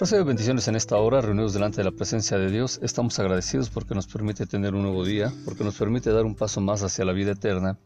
Recibe 0.00 0.22
bendiciones 0.22 0.68
en 0.68 0.76
esta 0.76 0.96
hora, 0.96 1.20
reunidos 1.20 1.54
delante 1.54 1.78
de 1.78 1.84
la 1.84 1.90
presencia 1.90 2.38
de 2.38 2.52
Dios. 2.52 2.78
Estamos 2.84 3.18
agradecidos 3.18 3.68
porque 3.68 3.96
nos 3.96 4.06
permite 4.06 4.46
tener 4.46 4.76
un 4.76 4.82
nuevo 4.82 5.04
día, 5.04 5.32
porque 5.44 5.64
nos 5.64 5.76
permite 5.76 6.12
dar 6.12 6.24
un 6.24 6.36
paso 6.36 6.60
más 6.60 6.84
hacia 6.84 7.04
la 7.04 7.12
vida 7.12 7.32
eterna. 7.32 7.76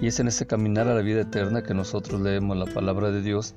Y 0.00 0.06
es 0.06 0.20
en 0.20 0.28
ese 0.28 0.46
caminar 0.46 0.86
a 0.86 0.94
la 0.94 1.02
vida 1.02 1.22
eterna 1.22 1.64
que 1.64 1.74
nosotros 1.74 2.20
leemos 2.20 2.56
la 2.56 2.66
palabra 2.66 3.10
de 3.10 3.20
Dios. 3.20 3.56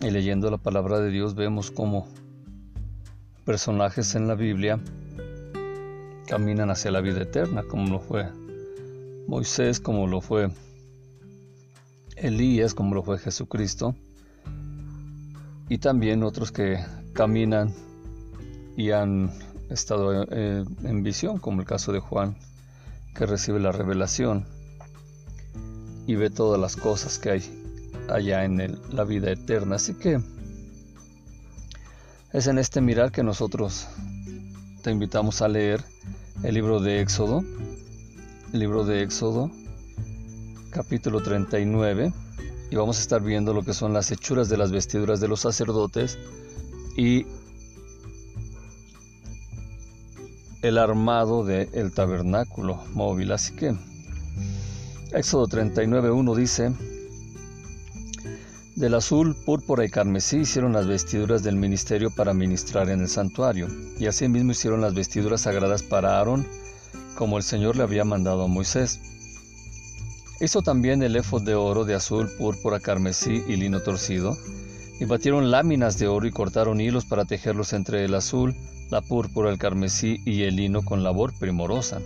Y 0.00 0.10
leyendo 0.10 0.50
la 0.50 0.58
palabra 0.58 0.98
de 0.98 1.10
Dios 1.10 1.36
vemos 1.36 1.70
cómo 1.70 2.08
personajes 3.44 4.16
en 4.16 4.26
la 4.26 4.34
Biblia 4.34 4.80
caminan 6.26 6.70
hacia 6.70 6.90
la 6.90 7.02
vida 7.02 7.22
eterna, 7.22 7.62
como 7.62 7.88
lo 7.88 8.00
fue 8.00 8.26
Moisés, 9.28 9.78
como 9.78 10.08
lo 10.08 10.20
fue 10.20 10.50
Elías, 12.16 12.74
como 12.74 12.96
lo 12.96 13.04
fue 13.04 13.18
Jesucristo 13.18 13.94
y 15.68 15.78
también 15.78 16.22
otros 16.22 16.52
que 16.52 16.84
caminan 17.12 17.74
y 18.76 18.90
han 18.90 19.32
estado 19.70 20.26
eh, 20.30 20.64
en 20.84 21.02
visión, 21.02 21.38
como 21.38 21.60
el 21.60 21.66
caso 21.66 21.92
de 21.92 22.00
Juan, 22.00 22.36
que 23.14 23.26
recibe 23.26 23.58
la 23.58 23.72
revelación 23.72 24.46
y 26.06 26.14
ve 26.14 26.30
todas 26.30 26.60
las 26.60 26.76
cosas 26.76 27.18
que 27.18 27.30
hay 27.30 27.42
allá 28.08 28.44
en 28.44 28.78
la 28.92 29.04
vida 29.04 29.32
eterna. 29.32 29.76
Así 29.76 29.94
que 29.94 30.20
es 32.32 32.46
en 32.46 32.58
este 32.58 32.80
mirar 32.80 33.10
que 33.10 33.22
nosotros 33.22 33.88
te 34.82 34.90
invitamos 34.92 35.42
a 35.42 35.48
leer 35.48 35.82
el 36.44 36.54
libro 36.54 36.80
de 36.80 37.00
Éxodo, 37.00 37.42
el 38.52 38.60
libro 38.60 38.84
de 38.84 39.02
Éxodo, 39.02 39.50
capítulo 40.70 41.22
39 41.22 42.12
y 42.70 42.76
vamos 42.76 42.98
a 42.98 43.00
estar 43.00 43.22
viendo 43.22 43.52
lo 43.52 43.62
que 43.62 43.74
son 43.74 43.92
las 43.92 44.10
hechuras 44.10 44.48
de 44.48 44.56
las 44.56 44.72
vestiduras 44.72 45.20
de 45.20 45.28
los 45.28 45.40
sacerdotes 45.40 46.18
y 46.96 47.26
el 50.62 50.78
armado 50.78 51.44
del 51.44 51.92
tabernáculo 51.92 52.82
móvil. 52.92 53.32
Así 53.32 53.54
que 53.54 53.74
Éxodo 55.12 55.46
39.1 55.46 56.34
dice, 56.34 56.72
del 58.74 58.94
azul, 58.94 59.34
púrpura 59.34 59.86
y 59.86 59.88
carmesí 59.88 60.40
hicieron 60.40 60.74
las 60.74 60.86
vestiduras 60.86 61.42
del 61.42 61.56
ministerio 61.56 62.10
para 62.10 62.34
ministrar 62.34 62.90
en 62.90 63.00
el 63.00 63.08
santuario, 63.08 63.68
y 63.98 64.06
asimismo 64.06 64.52
hicieron 64.52 64.82
las 64.82 64.94
vestiduras 64.94 65.42
sagradas 65.42 65.82
para 65.82 66.18
Aarón, 66.18 66.46
como 67.16 67.38
el 67.38 67.42
Señor 67.42 67.76
le 67.76 67.84
había 67.84 68.04
mandado 68.04 68.42
a 68.42 68.48
Moisés. 68.48 69.00
Hizo 70.38 70.60
también 70.60 71.02
el 71.02 71.16
efod 71.16 71.42
de 71.42 71.54
oro, 71.54 71.86
de 71.86 71.94
azul, 71.94 72.30
púrpura, 72.36 72.78
carmesí 72.78 73.42
y 73.48 73.56
lino 73.56 73.80
torcido, 73.80 74.36
y 75.00 75.06
batieron 75.06 75.50
láminas 75.50 75.98
de 75.98 76.08
oro 76.08 76.26
y 76.26 76.30
cortaron 76.30 76.78
hilos 76.80 77.06
para 77.06 77.24
tejerlos 77.24 77.72
entre 77.72 78.04
el 78.04 78.14
azul, 78.14 78.54
la 78.90 79.00
púrpura, 79.00 79.50
el 79.50 79.56
carmesí 79.56 80.20
y 80.26 80.42
el 80.42 80.56
lino 80.56 80.82
con 80.82 81.02
labor 81.02 81.32
primorosa. 81.38 82.00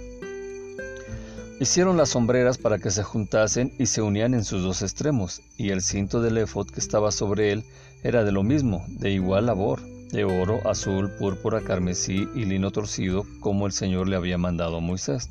Hicieron 1.58 1.96
las 1.96 2.10
sombreras 2.10 2.56
para 2.56 2.78
que 2.78 2.90
se 2.90 3.02
juntasen 3.02 3.72
y 3.78 3.86
se 3.86 4.00
unían 4.00 4.34
en 4.34 4.44
sus 4.44 4.62
dos 4.62 4.82
extremos, 4.82 5.42
y 5.56 5.70
el 5.70 5.82
cinto 5.82 6.22
del 6.22 6.38
efod 6.38 6.68
que 6.68 6.80
estaba 6.80 7.10
sobre 7.10 7.50
él 7.50 7.64
era 8.04 8.22
de 8.22 8.30
lo 8.30 8.44
mismo, 8.44 8.84
de 8.88 9.10
igual 9.10 9.46
labor, 9.46 9.82
de 10.12 10.24
oro, 10.24 10.60
azul, 10.68 11.10
púrpura, 11.18 11.60
carmesí 11.62 12.28
y 12.34 12.44
lino 12.44 12.70
torcido, 12.70 13.26
como 13.40 13.66
el 13.66 13.72
Señor 13.72 14.08
le 14.08 14.14
había 14.14 14.38
mandado 14.38 14.76
a 14.76 14.80
Moisés. 14.80 15.28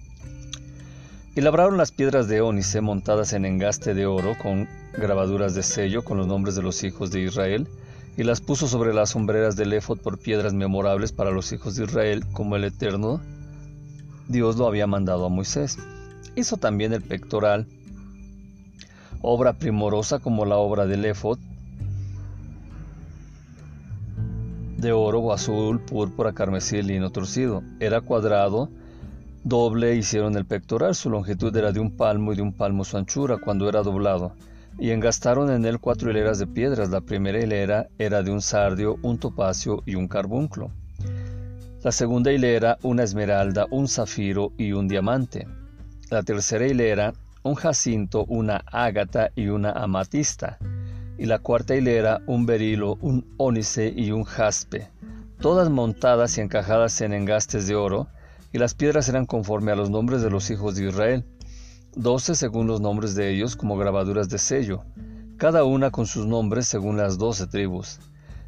Y 1.39 1.41
labraron 1.41 1.77
las 1.77 1.93
piedras 1.93 2.27
de 2.27 2.41
ónice 2.41 2.81
montadas 2.81 3.31
en 3.31 3.45
engaste 3.45 3.93
de 3.93 4.05
oro 4.05 4.35
con 4.41 4.67
grabaduras 4.91 5.55
de 5.55 5.63
sello 5.63 6.03
con 6.03 6.17
los 6.17 6.27
nombres 6.27 6.53
de 6.55 6.61
los 6.61 6.83
hijos 6.83 7.11
de 7.11 7.21
Israel, 7.21 7.65
y 8.17 8.23
las 8.23 8.41
puso 8.41 8.67
sobre 8.67 8.93
las 8.93 9.11
sombreras 9.11 9.55
del 9.55 9.71
éfod 9.71 9.99
por 9.99 10.17
piedras 10.17 10.53
memorables 10.53 11.13
para 11.13 11.31
los 11.31 11.53
hijos 11.53 11.77
de 11.77 11.85
Israel, 11.85 12.25
como 12.33 12.57
el 12.57 12.65
Eterno 12.65 13.21
Dios 14.27 14.57
lo 14.57 14.67
había 14.67 14.85
mandado 14.85 15.25
a 15.25 15.29
Moisés. 15.29 15.77
Hizo 16.35 16.57
también 16.57 16.91
el 16.91 17.03
pectoral, 17.03 17.67
obra 19.21 19.53
primorosa 19.53 20.19
como 20.19 20.43
la 20.43 20.57
obra 20.57 20.87
del 20.87 21.05
éfod, 21.05 21.39
de 24.75 24.91
oro, 24.91 25.31
azul, 25.31 25.79
púrpura, 25.79 26.33
carmesí 26.33 26.79
y 26.79 26.81
lino 26.81 27.11
torcido. 27.11 27.63
Era 27.79 28.01
cuadrado, 28.01 28.69
Doble 29.49 29.95
hicieron 29.95 30.37
el 30.37 30.45
pectoral, 30.45 30.93
su 30.93 31.09
longitud 31.09 31.57
era 31.57 31.71
de 31.71 31.79
un 31.79 31.97
palmo 31.97 32.31
y 32.31 32.35
de 32.35 32.43
un 32.43 32.53
palmo 32.53 32.83
su 32.85 32.97
anchura 32.97 33.37
cuando 33.37 33.67
era 33.67 33.81
doblado, 33.81 34.33
y 34.77 34.91
engastaron 34.91 35.49
en 35.49 35.65
él 35.65 35.79
cuatro 35.79 36.11
hileras 36.11 36.37
de 36.37 36.45
piedras. 36.45 36.91
La 36.91 37.01
primera 37.01 37.39
hilera 37.39 37.87
era 37.97 38.21
de 38.21 38.29
un 38.29 38.43
sardio, 38.43 38.97
un 39.01 39.17
topacio 39.17 39.81
y 39.87 39.95
un 39.95 40.07
carbunclo. 40.07 40.69
La 41.81 41.91
segunda 41.91 42.31
hilera, 42.31 42.77
una 42.83 43.01
esmeralda, 43.01 43.65
un 43.71 43.87
zafiro 43.87 44.51
y 44.55 44.73
un 44.73 44.87
diamante. 44.87 45.47
La 46.11 46.21
tercera 46.21 46.67
hilera, 46.67 47.13
un 47.41 47.55
jacinto, 47.55 48.25
una 48.25 48.63
ágata 48.67 49.31
y 49.35 49.47
una 49.47 49.71
amatista. 49.71 50.59
Y 51.17 51.25
la 51.25 51.39
cuarta 51.39 51.75
hilera, 51.75 52.21
un 52.27 52.45
berilo, 52.45 52.99
un 53.01 53.25
ónice 53.37 53.91
y 53.97 54.11
un 54.11 54.25
jaspe, 54.25 54.89
todas 55.41 55.71
montadas 55.71 56.37
y 56.37 56.41
encajadas 56.41 57.01
en 57.01 57.13
engastes 57.13 57.67
de 57.67 57.73
oro, 57.73 58.09
y 58.51 58.57
las 58.57 58.73
piedras 58.73 59.09
eran 59.09 59.25
conforme 59.25 59.71
a 59.71 59.75
los 59.75 59.89
nombres 59.89 60.21
de 60.21 60.29
los 60.29 60.49
hijos 60.49 60.75
de 60.75 60.87
Israel, 60.87 61.25
doce 61.95 62.35
según 62.35 62.67
los 62.67 62.81
nombres 62.81 63.15
de 63.15 63.33
ellos 63.33 63.55
como 63.55 63.77
grabaduras 63.77 64.29
de 64.29 64.37
sello, 64.37 64.83
cada 65.37 65.63
una 65.63 65.91
con 65.91 66.05
sus 66.05 66.25
nombres 66.25 66.67
según 66.67 66.97
las 66.97 67.17
doce 67.17 67.47
tribus. 67.47 67.99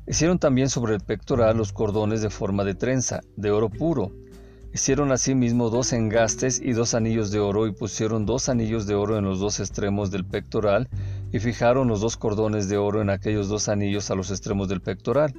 Hicieron 0.07 0.39
también 0.39 0.69
sobre 0.69 0.95
el 0.95 1.01
pectoral 1.01 1.57
los 1.57 1.71
cordones 1.71 2.21
de 2.21 2.29
forma 2.29 2.63
de 2.63 2.73
trenza, 2.73 3.21
de 3.37 3.51
oro 3.51 3.69
puro. 3.69 4.11
Hicieron 4.73 5.11
asimismo 5.11 5.69
dos 5.69 5.93
engastes 5.93 6.59
y 6.59 6.73
dos 6.73 6.93
anillos 6.93 7.29
de 7.31 7.39
oro 7.39 7.67
y 7.67 7.71
pusieron 7.71 8.25
dos 8.25 8.49
anillos 8.49 8.87
de 8.87 8.95
oro 8.95 9.17
en 9.17 9.25
los 9.25 9.39
dos 9.39 9.59
extremos 9.59 10.11
del 10.11 10.25
pectoral 10.25 10.89
y 11.31 11.39
fijaron 11.39 11.87
los 11.87 12.01
dos 12.01 12.17
cordones 12.17 12.67
de 12.67 12.77
oro 12.77 13.01
en 13.01 13.09
aquellos 13.09 13.47
dos 13.47 13.69
anillos 13.69 14.09
a 14.11 14.15
los 14.15 14.31
extremos 14.31 14.67
del 14.67 14.81
pectoral. 14.81 15.33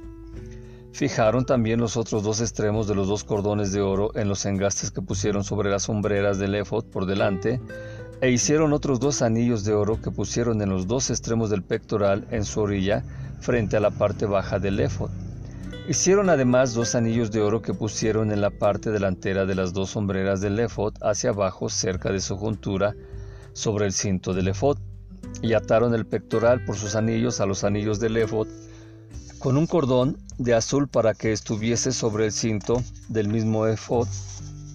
Fijaron 0.93 1.43
también 1.43 1.79
los 1.79 1.97
otros 1.97 2.21
dos 2.21 2.39
extremos 2.39 2.87
de 2.87 2.93
los 2.93 3.07
dos 3.07 3.23
cordones 3.23 3.71
de 3.71 3.81
oro 3.81 4.11
en 4.13 4.29
los 4.29 4.45
engastes 4.45 4.91
que 4.91 5.01
pusieron 5.01 5.43
sobre 5.43 5.71
las 5.71 5.83
sombreras 5.83 6.37
del 6.37 6.53
efod 6.53 6.85
por 6.85 7.07
delante, 7.07 7.59
e 8.21 8.29
hicieron 8.29 8.73
otros 8.73 8.99
dos 8.99 9.23
anillos 9.23 9.63
de 9.63 9.73
oro 9.73 9.99
que 9.99 10.11
pusieron 10.11 10.61
en 10.61 10.69
los 10.69 10.85
dos 10.85 11.09
extremos 11.09 11.49
del 11.49 11.63
pectoral 11.63 12.27
en 12.29 12.45
su 12.45 12.61
orilla, 12.61 13.03
frente 13.41 13.75
a 13.75 13.79
la 13.79 13.89
parte 13.89 14.27
baja 14.27 14.59
del 14.59 14.79
efod. 14.79 15.09
Hicieron 15.89 16.29
además 16.29 16.75
dos 16.75 16.93
anillos 16.93 17.31
de 17.31 17.41
oro 17.41 17.63
que 17.63 17.73
pusieron 17.73 18.31
en 18.31 18.39
la 18.39 18.51
parte 18.51 18.91
delantera 18.91 19.47
de 19.47 19.55
las 19.55 19.73
dos 19.73 19.89
sombreras 19.89 20.41
del 20.41 20.59
efod 20.59 20.93
hacia 21.01 21.31
abajo 21.31 21.69
cerca 21.69 22.11
de 22.11 22.19
su 22.19 22.37
juntura 22.37 22.93
sobre 23.53 23.87
el 23.87 23.93
cinto 23.93 24.31
del 24.35 24.49
efod, 24.49 24.77
y 25.41 25.53
ataron 25.53 25.95
el 25.95 26.05
pectoral 26.05 26.63
por 26.65 26.75
sus 26.75 26.95
anillos 26.95 27.41
a 27.41 27.47
los 27.47 27.63
anillos 27.63 27.99
del 27.99 28.15
efod 28.17 28.47
con 29.43 29.57
un 29.57 29.67
cordón 29.67 30.19
de 30.37 30.53
azul 30.53 30.87
para 30.87 31.13
que 31.13 31.33
estuviese 31.33 31.91
sobre 31.91 32.27
el 32.27 32.31
cinto 32.31 32.81
del 33.09 33.27
mismo 33.27 33.67
efod 33.67 34.07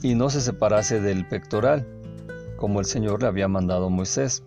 y 0.03 0.15
no 0.15 0.29
se 0.29 0.43
separase 0.43 1.01
del 1.01 1.27
pectoral, 1.27 1.87
como 2.59 2.79
el 2.79 2.85
Señor 2.85 3.23
le 3.23 3.29
había 3.29 3.49
mandado 3.49 3.87
a 3.87 3.89
Moisés. 3.89 4.43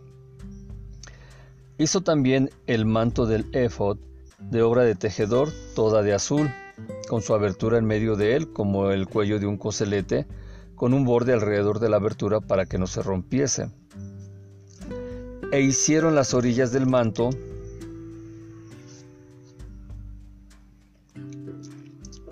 Hizo 1.80 2.02
también 2.02 2.52
el 2.68 2.86
manto 2.86 3.26
del 3.26 3.48
efod 3.52 3.98
de 4.40 4.62
obra 4.62 4.84
de 4.84 4.94
tejedor, 4.94 5.50
toda 5.74 6.04
de 6.04 6.14
azul, 6.14 6.52
con 7.10 7.24
su 7.24 7.34
abertura 7.34 7.80
en 7.80 7.86
medio 7.86 8.16
de 8.16 8.36
él, 8.36 8.54
como 8.54 8.92
el 8.92 9.08
cuello 9.08 9.40
de 9.40 9.48
un 9.48 9.58
coselete, 9.58 10.28
con 10.76 10.94
un 10.94 11.04
borde 11.04 11.34
alrededor 11.34 11.80
de 11.80 11.90
la 11.90 11.98
abertura 11.98 12.42
para 12.42 12.68
que 12.68 12.78
no 12.78 12.86
se 12.86 13.02
rompiese. 13.02 13.72
E 15.52 15.62
hicieron 15.62 16.14
las 16.14 16.36
orillas 16.36 16.72
del 16.72 16.86
manto 16.86 17.32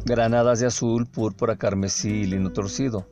granadas 0.09 0.59
de 0.59 0.65
azul, 0.65 1.05
púrpura, 1.05 1.55
carmesí 1.55 2.09
y 2.09 2.25
lino 2.25 2.51
torcido. 2.51 3.05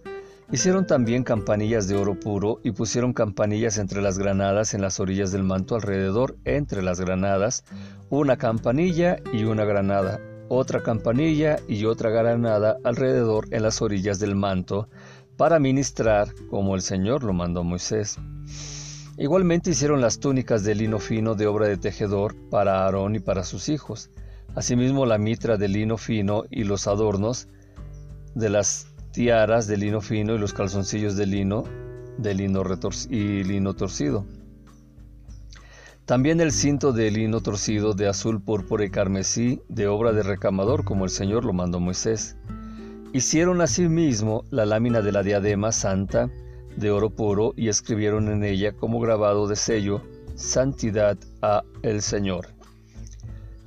Hicieron 0.52 0.88
también 0.88 1.24
campanillas 1.24 1.88
de 1.88 1.96
oro 1.96 2.20
puro 2.20 2.60
y 2.64 2.72
pusieron 2.72 3.14
campanillas 3.14 3.78
entre 3.78 4.02
las 4.02 4.18
granadas 4.18 4.74
en 4.74 4.82
las 4.82 5.00
orillas 5.00 5.32
del 5.32 5.44
manto 5.44 5.76
alrededor, 5.76 6.38
entre 6.44 6.82
las 6.82 7.00
granadas, 7.00 7.66
una 8.10 8.38
campanilla 8.38 9.18
y 9.32 9.44
una 9.44 9.64
granada, 9.64 10.20
otra 10.50 10.82
campanilla 10.82 11.60
y 11.68 11.86
otra 11.86 12.10
granada 12.10 12.78
alrededor 12.84 13.48
en 13.52 13.62
las 13.62 13.82
orillas 13.82 14.18
del 14.20 14.36
manto, 14.36 14.90
para 15.38 15.60
ministrar 15.60 16.34
como 16.50 16.74
el 16.74 16.82
Señor 16.82 17.24
lo 17.24 17.34
mandó 17.34 17.60
a 17.60 17.64
Moisés. 17.64 18.18
Igualmente 19.20 19.70
hicieron 19.70 20.02
las 20.02 20.20
túnicas 20.20 20.64
de 20.64 20.74
lino 20.74 20.98
fino 20.98 21.36
de 21.36 21.46
obra 21.46 21.68
de 21.68 21.78
tejedor 21.78 22.36
para 22.50 22.86
Aarón 22.86 23.16
y 23.16 23.20
para 23.20 23.44
sus 23.44 23.70
hijos. 23.70 24.10
Asimismo 24.56 25.06
la 25.06 25.18
mitra 25.18 25.58
de 25.58 25.68
lino 25.68 25.98
fino 25.98 26.44
y 26.50 26.64
los 26.64 26.88
adornos 26.88 27.48
de 28.36 28.50
las 28.50 28.88
tiaras 29.12 29.68
de 29.68 29.78
lino 29.78 30.02
fino 30.02 30.36
y 30.36 30.38
los 30.38 30.54
calzoncillos 30.54 31.16
de 31.16 31.26
lino 31.26 31.64
de 32.18 32.34
lino 32.34 32.64
y 33.10 33.44
lino 33.44 33.76
torcido. 33.76 34.26
También 36.06 36.40
el 36.40 36.52
cinto 36.52 36.94
de 36.94 37.12
lino 37.12 37.42
torcido 37.42 37.94
de 37.94 38.08
azul, 38.08 38.42
púrpura 38.42 38.86
y 38.86 38.90
carmesí, 38.90 39.62
de 39.68 39.88
obra 39.88 40.14
de 40.14 40.24
recamador, 40.24 40.86
como 40.86 41.04
el 41.04 41.10
Señor 41.10 41.44
lo 41.44 41.54
mandó 41.54 41.80
Moisés. 41.80 42.38
Hicieron 43.14 43.62
asimismo 43.62 44.44
la 44.50 44.66
lámina 44.66 45.02
de 45.02 45.12
la 45.12 45.24
diadema 45.24 45.72
santa 45.72 46.30
de 46.78 46.92
oro 46.92 47.10
puro 47.10 47.54
y 47.58 47.68
escribieron 47.68 48.30
en 48.30 48.44
ella 48.44 48.72
como 48.72 49.00
grabado 49.00 49.48
de 49.48 49.56
sello, 49.56 50.02
Santidad 50.36 51.18
a 51.42 51.64
el 51.82 52.02
Señor. 52.02 52.57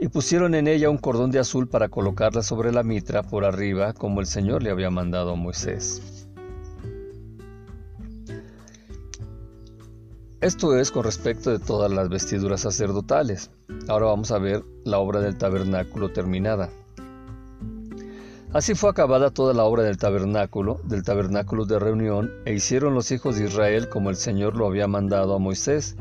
Y 0.02 0.08
pusieron 0.08 0.55
en 0.55 0.67
ella 0.67 0.88
un 0.88 0.97
cordón 0.97 1.31
de 1.31 1.38
azul 1.38 1.69
para 1.69 1.91
colocarla 1.91 2.43
sobre 2.43 2.73
la 2.73 2.82
mitra 2.82 3.23
por 3.23 3.44
arriba, 3.44 3.93
como 3.93 4.20
el 4.20 4.26
Señor 4.26 4.62
le 4.62 4.70
había 4.70 4.88
mandado 4.88 5.32
a 5.32 5.37
Moisés. 5.37 6.26
Esto 10.41 10.79
es 10.79 10.91
con 10.91 11.05
respecto 11.05 11.50
de 11.50 11.58
todas 11.58 11.93
las 11.93 12.08
vestiduras 12.08 12.62
sacerdotales. 12.62 13.50
Ahora 13.88 14.06
vamos 14.06 14.31
a 14.31 14.38
ver 14.38 14.64
la 14.85 14.99
obra 14.99 15.20
del 15.20 15.37
tabernáculo 15.37 16.11
terminada. 16.11 16.70
Así 18.55 18.75
fue 18.75 18.88
acabada 18.88 19.31
toda 19.31 19.52
la 19.52 19.64
obra 19.64 19.82
del 19.82 19.99
tabernáculo, 19.99 20.81
del 20.85 21.05
tabernáculo 21.05 21.67
de 21.67 21.79
reunión, 21.79 22.32
e 22.47 22.55
hicieron 22.55 22.94
los 22.94 23.11
hijos 23.11 23.37
de 23.37 23.44
Israel 23.44 23.91
como 23.91 24.08
el 24.08 24.17
Señor 24.17 24.56
lo 24.56 24.67
había 24.67 24.88
mandado 24.88 25.35
a 25.35 25.38
Moisés. 25.38 25.94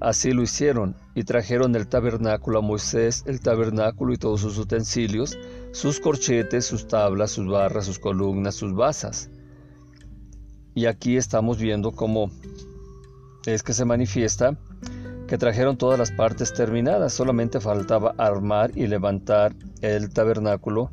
Así 0.00 0.32
lo 0.32 0.42
hicieron, 0.42 0.96
y 1.14 1.24
trajeron 1.24 1.72
del 1.72 1.88
tabernáculo 1.88 2.58
a 2.58 2.62
Moisés 2.62 3.24
el 3.26 3.40
tabernáculo 3.40 4.12
y 4.12 4.18
todos 4.18 4.40
sus 4.40 4.58
utensilios, 4.58 5.38
sus 5.72 6.00
corchetes, 6.00 6.64
sus 6.64 6.86
tablas, 6.88 7.32
sus 7.32 7.46
barras, 7.46 7.86
sus 7.86 7.98
columnas, 7.98 8.54
sus 8.54 8.74
basas. 8.74 9.30
Y 10.74 10.86
aquí 10.86 11.16
estamos 11.16 11.58
viendo 11.58 11.92
cómo 11.92 12.30
es 13.44 13.62
que 13.62 13.74
se 13.74 13.84
manifiesta 13.84 14.56
que 15.26 15.38
trajeron 15.38 15.76
todas 15.76 15.98
las 15.98 16.10
partes 16.10 16.52
terminadas, 16.52 17.12
solamente 17.12 17.60
faltaba 17.60 18.14
armar 18.18 18.70
y 18.76 18.86
levantar 18.86 19.54
el 19.80 20.10
tabernáculo 20.10 20.90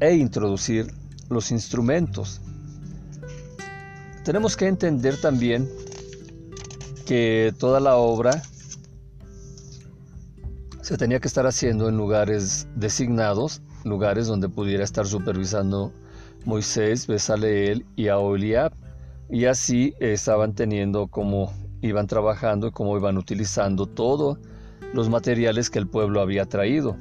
e 0.00 0.14
introducir 0.14 0.92
los 1.28 1.50
instrumentos. 1.50 2.40
Tenemos 4.24 4.56
que 4.56 4.66
entender 4.66 5.20
también 5.20 5.68
que 7.06 7.54
toda 7.58 7.80
la 7.80 7.96
obra 7.96 8.42
se 10.90 10.96
tenía 10.96 11.20
que 11.20 11.28
estar 11.28 11.46
haciendo 11.46 11.88
en 11.88 11.96
lugares 11.96 12.66
designados, 12.74 13.62
lugares 13.84 14.26
donde 14.26 14.48
pudiera 14.48 14.82
estar 14.82 15.06
supervisando 15.06 15.92
Moisés, 16.44 17.06
Besaleel 17.06 17.86
y 17.94 18.08
Aholiab, 18.08 18.72
y 19.28 19.44
así 19.44 19.94
estaban 20.00 20.52
teniendo 20.52 21.06
como 21.06 21.52
iban 21.80 22.08
trabajando 22.08 22.66
y 22.66 22.72
cómo 22.72 22.96
iban 22.96 23.18
utilizando 23.18 23.86
todos 23.86 24.38
los 24.92 25.08
materiales 25.08 25.70
que 25.70 25.78
el 25.78 25.86
pueblo 25.86 26.20
había 26.20 26.46
traído. 26.46 26.96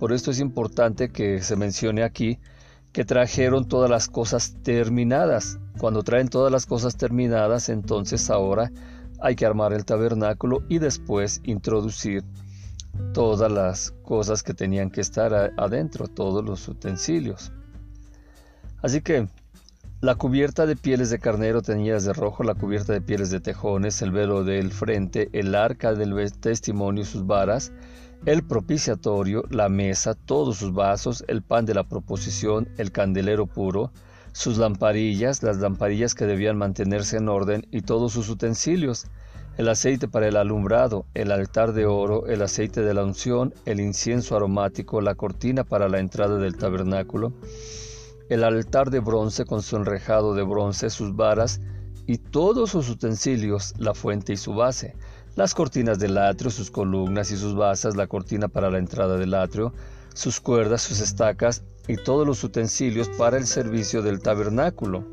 Por 0.00 0.14
esto 0.14 0.30
es 0.30 0.40
importante 0.40 1.10
que 1.10 1.42
se 1.42 1.54
mencione 1.54 2.02
aquí 2.02 2.38
que 2.92 3.04
trajeron 3.04 3.68
todas 3.68 3.90
las 3.90 4.08
cosas 4.08 4.56
terminadas. 4.62 5.58
Cuando 5.78 6.02
traen 6.02 6.28
todas 6.28 6.50
las 6.50 6.64
cosas 6.64 6.96
terminadas, 6.96 7.68
entonces 7.68 8.30
ahora 8.30 8.72
hay 9.20 9.36
que 9.36 9.44
armar 9.44 9.74
el 9.74 9.84
tabernáculo 9.84 10.62
y 10.70 10.78
después 10.78 11.42
introducir 11.44 12.24
todas 13.12 13.50
las 13.50 13.92
cosas 14.02 14.42
que 14.42 14.54
tenían 14.54 14.90
que 14.90 15.00
estar 15.00 15.52
adentro, 15.56 16.08
todos 16.08 16.44
los 16.44 16.68
utensilios. 16.68 17.52
Así 18.82 19.00
que 19.00 19.28
la 20.00 20.16
cubierta 20.16 20.66
de 20.66 20.76
pieles 20.76 21.08
de 21.08 21.18
carnero 21.18 21.62
teñidas 21.62 22.04
de 22.04 22.12
rojo, 22.12 22.42
la 22.42 22.54
cubierta 22.54 22.92
de 22.92 23.00
pieles 23.00 23.30
de 23.30 23.40
tejones, 23.40 24.02
el 24.02 24.10
velo 24.10 24.44
del 24.44 24.70
frente, 24.70 25.30
el 25.32 25.54
arca 25.54 25.94
del 25.94 26.30
testimonio 26.32 27.04
sus 27.06 27.26
varas, 27.26 27.72
el 28.26 28.42
propiciatorio, 28.42 29.44
la 29.50 29.68
mesa, 29.68 30.14
todos 30.14 30.58
sus 30.58 30.74
vasos, 30.74 31.24
el 31.28 31.42
pan 31.42 31.64
de 31.64 31.74
la 31.74 31.84
proposición, 31.84 32.68
el 32.76 32.92
candelero 32.92 33.46
puro, 33.46 33.92
sus 34.32 34.58
lamparillas, 34.58 35.42
las 35.42 35.58
lamparillas 35.58 36.14
que 36.14 36.26
debían 36.26 36.58
mantenerse 36.58 37.16
en 37.16 37.28
orden 37.28 37.66
y 37.70 37.82
todos 37.82 38.12
sus 38.12 38.28
utensilios, 38.28 39.06
el 39.56 39.68
aceite 39.68 40.08
para 40.08 40.26
el 40.26 40.36
alumbrado, 40.36 41.06
el 41.14 41.30
altar 41.30 41.72
de 41.72 41.86
oro, 41.86 42.26
el 42.26 42.42
aceite 42.42 42.82
de 42.82 42.92
la 42.92 43.04
unción, 43.04 43.54
el 43.66 43.80
incienso 43.80 44.36
aromático, 44.36 45.00
la 45.00 45.14
cortina 45.14 45.62
para 45.62 45.88
la 45.88 46.00
entrada 46.00 46.38
del 46.38 46.56
tabernáculo, 46.56 47.32
el 48.28 48.42
altar 48.42 48.90
de 48.90 48.98
bronce 48.98 49.44
con 49.44 49.62
su 49.62 49.76
enrejado 49.76 50.34
de 50.34 50.42
bronce, 50.42 50.90
sus 50.90 51.14
varas 51.14 51.60
y 52.06 52.18
todos 52.18 52.70
sus 52.70 52.88
utensilios, 52.90 53.74
la 53.78 53.94
fuente 53.94 54.32
y 54.32 54.36
su 54.36 54.54
base, 54.54 54.96
las 55.36 55.54
cortinas 55.54 56.00
del 56.00 56.18
atrio, 56.18 56.50
sus 56.50 56.70
columnas 56.70 57.30
y 57.30 57.36
sus 57.36 57.54
basas, 57.54 57.96
la 57.96 58.08
cortina 58.08 58.48
para 58.48 58.70
la 58.70 58.78
entrada 58.78 59.16
del 59.16 59.34
atrio, 59.34 59.72
sus 60.14 60.40
cuerdas, 60.40 60.82
sus 60.82 61.00
estacas 61.00 61.62
y 61.86 61.96
todos 61.96 62.26
los 62.26 62.42
utensilios 62.42 63.08
para 63.10 63.36
el 63.36 63.46
servicio 63.46 64.02
del 64.02 64.20
tabernáculo, 64.20 65.04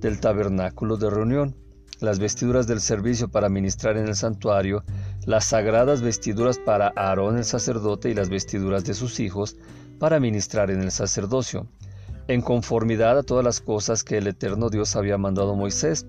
del 0.00 0.20
tabernáculo 0.20 0.96
de 0.96 1.10
reunión, 1.10 1.54
las 2.00 2.18
vestiduras 2.18 2.66
del 2.66 2.80
servicio 2.80 3.28
para 3.28 3.48
ministrar 3.48 3.96
en 3.96 4.06
el 4.06 4.14
santuario, 4.14 4.84
las 5.26 5.46
sagradas 5.46 6.02
vestiduras 6.02 6.58
para 6.58 6.92
Aarón 6.96 7.38
el 7.38 7.44
sacerdote 7.44 8.10
y 8.10 8.14
las 8.14 8.28
vestiduras 8.28 8.84
de 8.84 8.94
sus 8.94 9.20
hijos 9.20 9.56
para 9.98 10.20
ministrar 10.20 10.70
en 10.70 10.80
el 10.80 10.90
sacerdocio, 10.90 11.66
en 12.28 12.40
conformidad 12.40 13.18
a 13.18 13.22
todas 13.22 13.44
las 13.44 13.60
cosas 13.60 14.04
que 14.04 14.18
el 14.18 14.26
eterno 14.26 14.70
Dios 14.70 14.96
había 14.96 15.18
mandado 15.18 15.52
a 15.52 15.56
Moisés. 15.56 16.06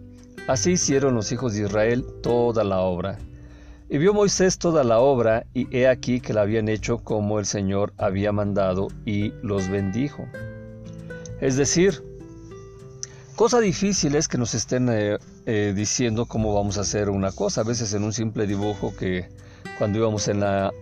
Así 0.47 0.71
hicieron 0.71 1.15
los 1.15 1.31
hijos 1.31 1.53
de 1.53 1.63
Israel 1.63 2.06
toda 2.21 2.63
la 2.63 2.80
obra. 2.80 3.18
Y 3.89 3.97
vio 3.97 4.13
Moisés 4.13 4.59
toda 4.59 4.83
la 4.83 5.00
obra, 5.00 5.47
y 5.53 5.75
he 5.75 5.88
aquí 5.88 6.21
que 6.21 6.33
la 6.33 6.41
habían 6.41 6.69
hecho 6.69 7.00
como 7.00 7.39
el 7.39 7.45
Señor 7.45 7.94
había 7.97 8.31
mandado, 8.31 8.89
y 9.06 9.33
los 9.41 9.68
bendijo. 9.68 10.27
Es 11.41 11.56
decir, 11.56 12.03
cosa 13.39 13.62
difícil 13.62 14.15
es 14.15 14.27
que 14.27 14.38
nos 14.38 14.53
estén 14.53 14.89
eh, 14.89 15.18
eh, 15.45 15.71
diciendo 15.74 16.25
cómo 16.25 16.53
vamos 16.53 16.77
a 16.77 16.81
hacer 16.81 17.09
una 17.09 17.31
cosa. 17.31 17.62
A 17.62 17.63
veces 17.63 17.94
en 17.94 18.03
un 18.03 18.12
simple 18.12 18.45
dibujo 18.45 18.94
que 18.94 19.30
cuando 19.77 19.97
íbamos 19.97 20.27
en 20.27 20.41
la 20.41 20.74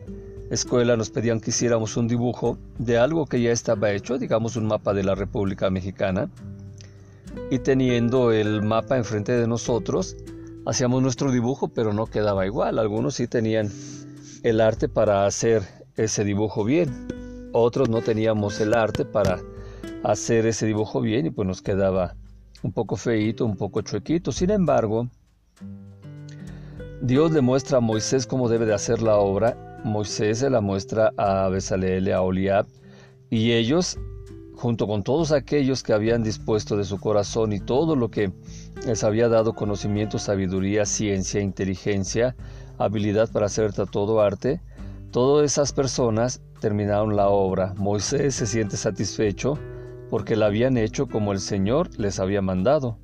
escuela 0.50 0.98
nos 0.98 1.12
pedían 1.12 1.40
que 1.40 1.52
hiciéramos 1.52 1.98
un 1.98 2.08
dibujo 2.08 2.58
de 2.80 2.98
algo 2.98 3.28
que 3.28 3.40
ya 3.40 3.52
estaba 3.52 3.92
hecho, 3.92 4.18
digamos 4.18 4.56
un 4.56 4.66
mapa 4.66 4.96
de 4.96 5.04
la 5.04 5.14
República 5.14 5.70
Mexicana, 5.70 6.32
y 7.52 7.60
teniendo 7.60 8.32
el 8.32 8.64
mapa 8.64 8.98
enfrente 8.98 9.34
de 9.34 9.46
nosotros, 9.46 10.18
hacíamos 10.66 11.04
nuestro 11.04 11.32
dibujo, 11.32 11.68
pero 11.68 11.94
no 11.94 12.08
quedaba 12.08 12.48
igual. 12.48 12.80
Algunos 12.80 13.14
sí 13.14 13.28
tenían 13.28 13.72
el 14.42 14.62
arte 14.62 14.90
para 14.90 15.28
hacer 15.28 15.62
ese 15.96 16.24
dibujo 16.24 16.64
bien, 16.64 17.50
otros 17.54 17.88
no 17.88 18.02
teníamos 18.02 18.60
el 18.62 18.74
arte 18.74 19.06
para 19.06 19.40
hacer 20.04 20.48
ese 20.48 20.66
dibujo 20.66 21.02
bien 21.02 21.28
y 21.28 21.30
pues 21.30 21.48
nos 21.48 21.62
quedaba 21.62 22.16
un 22.64 22.72
poco 22.72 22.96
feito, 22.96 23.46
un 23.46 23.56
poco 23.56 23.82
chuequito. 23.82 24.32
Sin 24.32 24.50
embargo, 24.50 25.08
Dios 27.02 27.32
le 27.32 27.42
muestra 27.42 27.78
a 27.78 27.82
Moisés 27.82 28.26
cómo 28.26 28.50
debe 28.50 28.66
de 28.66 28.74
hacer 28.74 29.02
la 29.02 29.18
obra 29.18 29.68
Moisés 29.84 30.40
se 30.40 30.50
la 30.50 30.62
muestra 30.62 31.14
a 31.18 31.48
Besaleel 31.50 32.12
a 32.12 32.22
Oliab, 32.22 32.66
y 33.30 33.54
ellos, 33.54 33.98
junto 34.56 34.88
con 34.88 35.04
todos 35.04 35.32
aquellos 35.32 35.84
que 35.84 35.94
habían 35.94 36.24
dispuesto 36.24 36.78
de 36.78 36.84
su 36.84 37.00
corazón 37.00 37.54
y 37.54 37.60
todo 37.60 37.96
lo 37.96 38.10
que 38.10 38.32
les 38.86 39.04
había 39.04 39.30
dado 39.30 39.54
conocimiento, 39.54 40.18
sabiduría, 40.18 40.86
ciencia, 40.86 41.42
inteligencia, 41.42 42.36
habilidad 42.78 43.32
para 43.32 43.46
hacer 43.46 43.72
todo 43.74 44.22
arte, 44.22 44.62
todas 45.12 45.46
esas 45.52 45.74
personas 45.74 46.42
terminaron 46.60 47.16
la 47.16 47.30
obra. 47.30 47.74
Moisés 47.78 48.36
se 48.36 48.46
siente 48.46 48.78
satisfecho 48.78 49.58
porque 50.10 50.36
la 50.36 50.48
habían 50.48 50.78
hecho 50.78 51.08
como 51.08 51.32
el 51.32 51.40
Señor 51.40 51.90
les 52.00 52.20
había 52.20 52.42
mandado. 52.42 52.98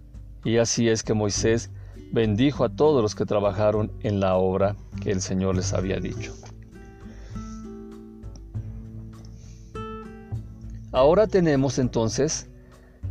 Y 0.43 0.57
así 0.57 0.89
es 0.89 1.03
que 1.03 1.13
Moisés 1.13 1.71
bendijo 2.11 2.63
a 2.63 2.69
todos 2.69 3.01
los 3.01 3.15
que 3.15 3.25
trabajaron 3.25 3.91
en 4.01 4.19
la 4.19 4.35
obra 4.35 4.75
que 5.01 5.11
el 5.11 5.21
Señor 5.21 5.55
les 5.55 5.73
había 5.73 5.99
dicho. 5.99 6.33
Ahora 10.91 11.25
tenemos 11.25 11.79
entonces 11.79 12.49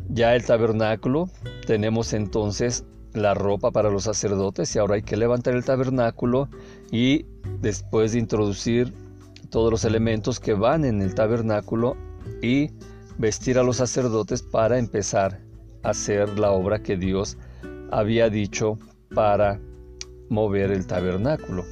ya 0.09 0.37
el 0.37 0.45
tabernáculo, 0.45 1.29
tenemos 1.67 2.13
entonces 2.13 2.85
la 3.13 3.35
ropa 3.35 3.73
para 3.73 3.91
los 3.91 4.05
sacerdotes 4.05 4.75
y 4.75 4.79
ahora 4.79 4.95
hay 4.95 5.03
que 5.03 5.17
levantar 5.17 5.55
el 5.55 5.65
tabernáculo 5.65 6.49
y 6.91 7.27
después 7.61 8.13
de 8.13 8.21
introducir 8.21 8.95
todos 9.51 9.71
los 9.71 9.85
elementos 9.85 10.39
que 10.39 10.55
van 10.55 10.85
en 10.85 11.03
el 11.03 11.15
tabernáculo 11.15 11.97
y 12.41 12.71
vestir 13.19 13.59
a 13.59 13.63
los 13.63 13.77
sacerdotes 13.77 14.43
para 14.43 14.79
empezar 14.79 15.41
a 15.83 15.91
hacer 15.91 16.39
la 16.39 16.51
obra 16.51 16.83
que 16.83 16.97
Dios 16.97 17.37
había 17.91 18.31
dicho 18.31 18.79
para 19.15 19.61
mover 20.29 20.71
el 20.71 20.87
tabernáculo. 20.87 21.65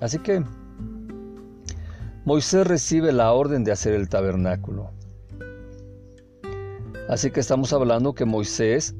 Así 0.00 0.18
que 0.18 0.42
Moisés 2.24 2.66
recibe 2.66 3.12
la 3.12 3.32
orden 3.32 3.64
de 3.64 3.72
hacer 3.72 3.94
el 3.94 4.08
tabernáculo. 4.08 4.90
Así 7.08 7.30
que 7.30 7.40
estamos 7.40 7.72
hablando 7.72 8.14
que 8.14 8.26
Moisés 8.26 8.94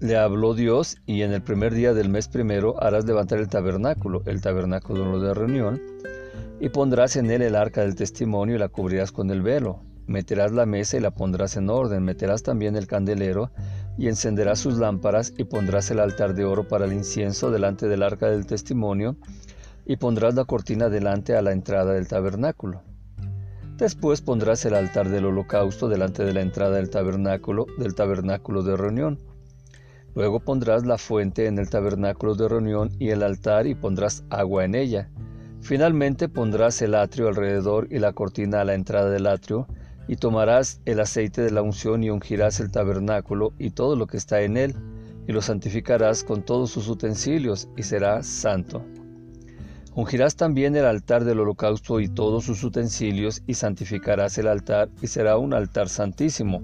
le 0.00 0.16
habló 0.16 0.54
Dios 0.54 0.96
y 1.06 1.22
en 1.22 1.32
el 1.32 1.42
primer 1.42 1.72
día 1.72 1.94
del 1.94 2.08
mes 2.08 2.28
primero 2.28 2.82
harás 2.82 3.04
levantar 3.04 3.38
el 3.38 3.48
tabernáculo, 3.48 4.22
el 4.26 4.40
tabernáculo 4.40 5.20
de 5.20 5.34
reunión, 5.34 5.80
y 6.60 6.68
pondrás 6.68 7.16
en 7.16 7.30
él 7.30 7.42
el 7.42 7.54
arca 7.54 7.82
del 7.82 7.94
testimonio 7.94 8.56
y 8.56 8.58
la 8.58 8.68
cubrirás 8.68 9.12
con 9.12 9.30
el 9.30 9.42
velo. 9.42 9.80
Meterás 10.06 10.52
la 10.52 10.66
mesa 10.66 10.96
y 10.96 11.00
la 11.00 11.10
pondrás 11.10 11.56
en 11.56 11.68
orden, 11.68 12.04
meterás 12.04 12.42
también 12.42 12.76
el 12.76 12.86
candelero 12.86 13.50
y 13.98 14.08
encenderás 14.08 14.60
sus 14.60 14.78
lámparas 14.78 15.34
y 15.36 15.44
pondrás 15.44 15.90
el 15.90 15.98
altar 15.98 16.34
de 16.34 16.44
oro 16.44 16.68
para 16.68 16.84
el 16.84 16.92
incienso 16.92 17.50
delante 17.50 17.88
del 17.88 18.02
arca 18.02 18.28
del 18.28 18.46
testimonio 18.46 19.16
y 19.84 19.96
pondrás 19.96 20.34
la 20.34 20.44
cortina 20.44 20.88
delante 20.88 21.36
a 21.36 21.42
la 21.42 21.52
entrada 21.52 21.92
del 21.92 22.06
tabernáculo. 22.06 22.82
Después 23.76 24.22
pondrás 24.22 24.64
el 24.64 24.74
altar 24.74 25.10
del 25.10 25.26
holocausto 25.26 25.88
delante 25.88 26.24
de 26.24 26.32
la 26.32 26.40
entrada 26.40 26.76
del 26.76 26.88
tabernáculo, 26.88 27.66
del 27.78 27.94
tabernáculo 27.94 28.62
de 28.62 28.76
reunión. 28.76 29.18
Luego 30.14 30.40
pondrás 30.40 30.86
la 30.86 30.96
fuente 30.96 31.46
en 31.46 31.58
el 31.58 31.68
tabernáculo 31.68 32.34
de 32.36 32.48
reunión 32.48 32.90
y 32.98 33.10
el 33.10 33.22
altar 33.22 33.66
y 33.66 33.74
pondrás 33.74 34.24
agua 34.30 34.64
en 34.64 34.74
ella. 34.74 35.10
Finalmente 35.60 36.28
pondrás 36.28 36.80
el 36.80 36.94
atrio 36.94 37.28
alrededor 37.28 37.88
y 37.90 37.98
la 37.98 38.12
cortina 38.12 38.62
a 38.62 38.64
la 38.64 38.74
entrada 38.74 39.10
del 39.10 39.26
atrio, 39.26 39.66
y 40.08 40.16
tomarás 40.16 40.80
el 40.84 41.00
aceite 41.00 41.42
de 41.42 41.50
la 41.50 41.62
unción 41.62 42.02
y 42.04 42.10
ungirás 42.10 42.60
el 42.60 42.70
tabernáculo 42.70 43.52
y 43.58 43.70
todo 43.70 43.96
lo 43.96 44.06
que 44.06 44.16
está 44.16 44.42
en 44.42 44.56
él, 44.56 44.74
y 45.26 45.32
lo 45.32 45.42
santificarás 45.42 46.22
con 46.22 46.42
todos 46.42 46.70
sus 46.70 46.88
utensilios, 46.88 47.68
y 47.76 47.82
será 47.82 48.22
santo. 48.22 48.84
Ungirás 49.94 50.36
también 50.36 50.76
el 50.76 50.84
altar 50.84 51.24
del 51.24 51.40
holocausto 51.40 52.00
y 52.00 52.08
todos 52.08 52.44
sus 52.44 52.62
utensilios, 52.62 53.42
y 53.46 53.54
santificarás 53.54 54.38
el 54.38 54.46
altar, 54.46 54.90
y 55.02 55.06
será 55.06 55.38
un 55.38 55.54
altar 55.54 55.88
santísimo. 55.88 56.62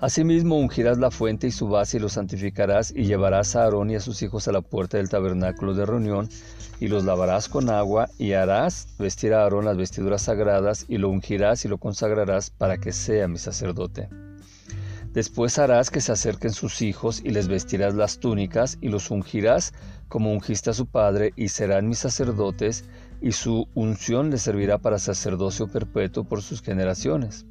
Asimismo 0.00 0.56
ungirás 0.56 0.96
la 0.96 1.10
fuente 1.10 1.46
y 1.46 1.50
su 1.50 1.68
base 1.68 1.98
y 1.98 2.00
lo 2.00 2.08
santificarás, 2.08 2.90
y 2.96 3.04
llevarás 3.04 3.54
a 3.54 3.64
Aarón 3.64 3.90
y 3.90 3.96
a 3.96 4.00
sus 4.00 4.22
hijos 4.22 4.48
a 4.48 4.52
la 4.52 4.62
puerta 4.62 4.96
del 4.96 5.10
tabernáculo 5.10 5.74
de 5.74 5.84
reunión, 5.84 6.30
y 6.80 6.88
los 6.88 7.04
lavarás 7.04 7.50
con 7.50 7.68
agua, 7.68 8.08
y 8.16 8.32
harás 8.32 8.88
vestir 8.98 9.34
a 9.34 9.42
Aarón 9.42 9.66
las 9.66 9.76
vestiduras 9.76 10.22
sagradas, 10.22 10.86
y 10.88 10.96
lo 10.96 11.10
ungirás 11.10 11.66
y 11.66 11.68
lo 11.68 11.76
consagrarás 11.76 12.48
para 12.48 12.78
que 12.78 12.92
sea 12.92 13.28
mi 13.28 13.36
sacerdote. 13.36 14.08
Después 15.12 15.58
harás 15.58 15.90
que 15.90 16.00
se 16.00 16.12
acerquen 16.12 16.52
sus 16.52 16.80
hijos 16.80 17.20
y 17.22 17.30
les 17.30 17.48
vestirás 17.48 17.94
las 17.94 18.20
túnicas 18.20 18.78
y 18.80 18.88
los 18.88 19.10
ungirás 19.10 19.74
como 20.08 20.32
ungiste 20.32 20.70
a 20.70 20.72
su 20.72 20.86
padre 20.86 21.34
y 21.36 21.48
serán 21.48 21.88
mis 21.88 21.98
sacerdotes 21.98 22.84
y 23.20 23.32
su 23.32 23.66
unción 23.74 24.30
les 24.30 24.42
servirá 24.42 24.78
para 24.78 24.98
sacerdocio 24.98 25.66
perpetuo 25.66 26.24
por 26.24 26.40
sus 26.40 26.62
generaciones. 26.62 27.44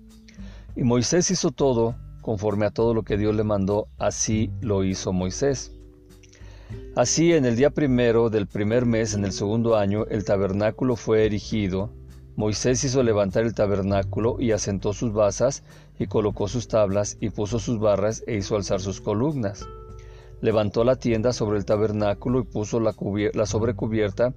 Y 0.76 0.84
Moisés 0.84 1.30
hizo 1.32 1.52
todo 1.52 1.96
conforme 2.30 2.68
a 2.68 2.70
todo 2.70 2.94
lo 2.94 3.02
que 3.02 3.18
Dios 3.18 3.34
le 3.34 3.44
mandó, 3.44 3.88
así 3.98 4.52
lo 4.62 4.84
hizo 4.84 5.12
Moisés. 5.12 5.72
Así 6.96 7.34
en 7.34 7.44
el 7.44 7.56
día 7.56 7.72
primero 7.72 8.30
del 8.30 8.46
primer 8.46 8.86
mes 8.86 9.16
en 9.16 9.26
el 9.26 9.32
segundo 9.32 9.76
año 9.76 10.06
el 10.12 10.24
tabernáculo 10.24 10.96
fue 10.96 11.26
erigido 11.26 11.90
Moisés 12.36 12.84
hizo 12.84 13.02
levantar 13.02 13.46
el 13.46 13.56
tabernáculo 13.56 14.36
y 14.40 14.52
asentó 14.52 14.94
sus 14.94 15.12
basas 15.12 15.64
y 15.98 16.06
colocó 16.06 16.48
sus 16.48 16.68
tablas 16.68 17.18
y 17.20 17.32
puso 17.32 17.58
sus 17.58 17.80
barras 17.80 18.24
e 18.28 18.36
hizo 18.36 18.56
alzar 18.56 18.80
sus 18.80 19.02
columnas. 19.02 19.68
Levantó 20.40 20.84
la 20.84 20.98
tienda 20.98 21.34
sobre 21.34 21.58
el 21.58 21.66
tabernáculo 21.66 22.42
y 22.42 22.44
puso 22.44 22.80
la, 22.80 22.94
la 23.34 23.46
sobrecubierta 23.48 24.36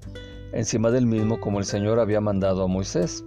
encima 0.55 0.91
del 0.91 1.05
mismo 1.05 1.41
como 1.41 1.59
el 1.59 1.67
Señor 1.67 2.01
había 2.01 2.23
mandado 2.23 2.63
a 2.63 2.69
Moisés. 2.69 3.23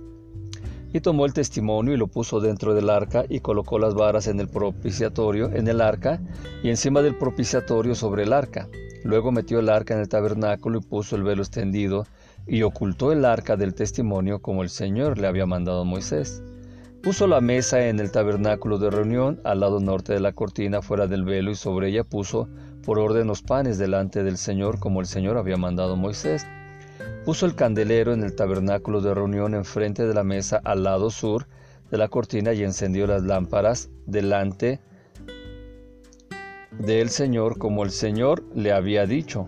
Y 0.96 1.02
tomó 1.02 1.26
el 1.26 1.34
testimonio 1.34 1.94
y 1.94 1.98
lo 1.98 2.08
puso 2.08 2.40
dentro 2.40 2.74
del 2.74 2.90
arca 2.90 3.26
y 3.28 3.42
colocó 3.42 3.80
las 3.80 3.96
varas 3.96 4.28
en 4.28 4.40
el 4.40 4.48
propiciatorio, 4.48 5.52
en 5.52 5.68
el 5.68 5.82
arca, 5.82 6.22
y 6.64 6.70
encima 6.70 7.02
del 7.02 7.18
propiciatorio 7.18 7.96
sobre 7.96 8.24
el 8.24 8.32
arca. 8.32 8.70
Luego 9.04 9.34
metió 9.34 9.60
el 9.60 9.68
arca 9.68 9.94
en 9.94 10.00
el 10.00 10.08
tabernáculo 10.08 10.80
y 10.80 10.82
puso 10.82 11.18
el 11.18 11.24
velo 11.24 11.42
extendido 11.42 12.06
y 12.48 12.62
ocultó 12.62 13.12
el 13.12 13.26
arca 13.26 13.58
del 13.58 13.76
testimonio 13.76 14.42
como 14.42 14.64
el 14.64 14.70
Señor 14.70 15.18
le 15.18 15.28
había 15.28 15.46
mandado 15.46 15.82
a 15.82 15.84
Moisés. 15.84 16.42
Puso 17.04 17.28
la 17.28 17.42
mesa 17.42 17.90
en 17.90 18.00
el 18.00 18.10
tabernáculo 18.10 18.78
de 18.78 18.90
reunión 18.90 19.42
al 19.44 19.60
lado 19.60 19.82
norte 19.82 20.14
de 20.14 20.22
la 20.22 20.32
cortina 20.32 20.82
fuera 20.82 21.08
del 21.08 21.26
velo 21.26 21.52
y 21.52 21.56
sobre 21.56 21.90
ella 21.90 22.06
puso 22.06 22.48
por 22.86 23.00
orden 23.00 23.28
los 23.28 23.42
panes 23.42 23.78
delante 23.78 24.24
del 24.24 24.38
Señor 24.38 24.80
como 24.80 25.02
el 25.02 25.08
Señor 25.08 25.36
había 25.38 25.58
mandado 25.58 25.92
a 25.92 25.98
Moisés. 25.98 26.48
Puso 27.26 27.48
el 27.48 27.56
candelero 27.56 28.14
en 28.14 28.24
el 28.24 28.36
tabernáculo 28.36 29.02
de 29.02 29.16
reunión 29.16 29.56
enfrente 29.56 30.06
de 30.06 30.14
la 30.14 30.24
mesa 30.24 30.62
al 30.64 30.84
lado 30.84 31.10
sur 31.10 31.48
de 31.90 31.98
la 31.98 32.08
cortina 32.08 32.54
y 32.54 32.64
encendió 32.64 33.08
las 33.08 33.24
lámparas 33.24 33.90
delante 34.06 34.80
del 36.78 37.10
Señor 37.10 37.58
como 37.58 37.84
el 37.84 37.90
Señor 37.90 38.44
le 38.54 38.72
había 38.72 39.08
dicho. 39.08 39.48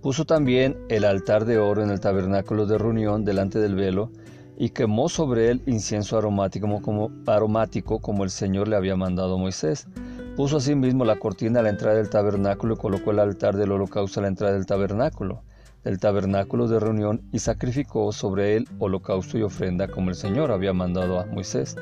Puso 0.00 0.24
también 0.24 0.76
el 0.88 1.04
altar 1.04 1.44
de 1.44 1.58
oro 1.58 1.82
en 1.82 1.90
el 1.90 1.98
tabernáculo 1.98 2.66
de 2.66 2.78
reunión 2.78 3.24
delante 3.24 3.58
del 3.58 3.74
velo 3.74 4.12
y 4.56 4.70
quemó 4.70 5.08
sobre 5.08 5.50
él 5.50 5.60
incienso 5.66 6.16
aromático 6.16 8.00
como, 8.00 8.22
el 8.22 8.30
Señor 8.30 8.68
le 8.68 8.76
había 8.76 8.94
mandado 8.94 9.34
a 9.34 9.38
Moisés. 9.38 9.88
Puso 10.36 10.58
asimismo 10.58 11.06
la 11.06 11.18
cortina 11.18 11.60
a 11.60 11.62
la 11.62 11.70
entrada 11.70 11.96
del 11.96 12.10
tabernáculo 12.10 12.74
y 12.74 12.76
colocó 12.76 13.10
el 13.10 13.20
altar 13.20 13.56
del 13.56 13.72
holocausto 13.72 14.20
a 14.20 14.22
la 14.24 14.28
entrada 14.28 14.52
del 14.52 14.66
tabernáculo, 14.66 15.42
del 15.82 15.98
tabernáculo 15.98 16.68
de 16.68 16.78
reunión 16.78 17.22
y 17.32 17.38
sacrificó 17.38 18.12
sobre 18.12 18.54
él 18.54 18.68
holocausto 18.78 19.38
y 19.38 19.42
ofrenda 19.42 19.88
como 19.88 20.10
el 20.10 20.14
Señor 20.14 20.52
había 20.52 20.74
mandado 20.74 21.18
a 21.18 21.24
Moisés. 21.24 21.74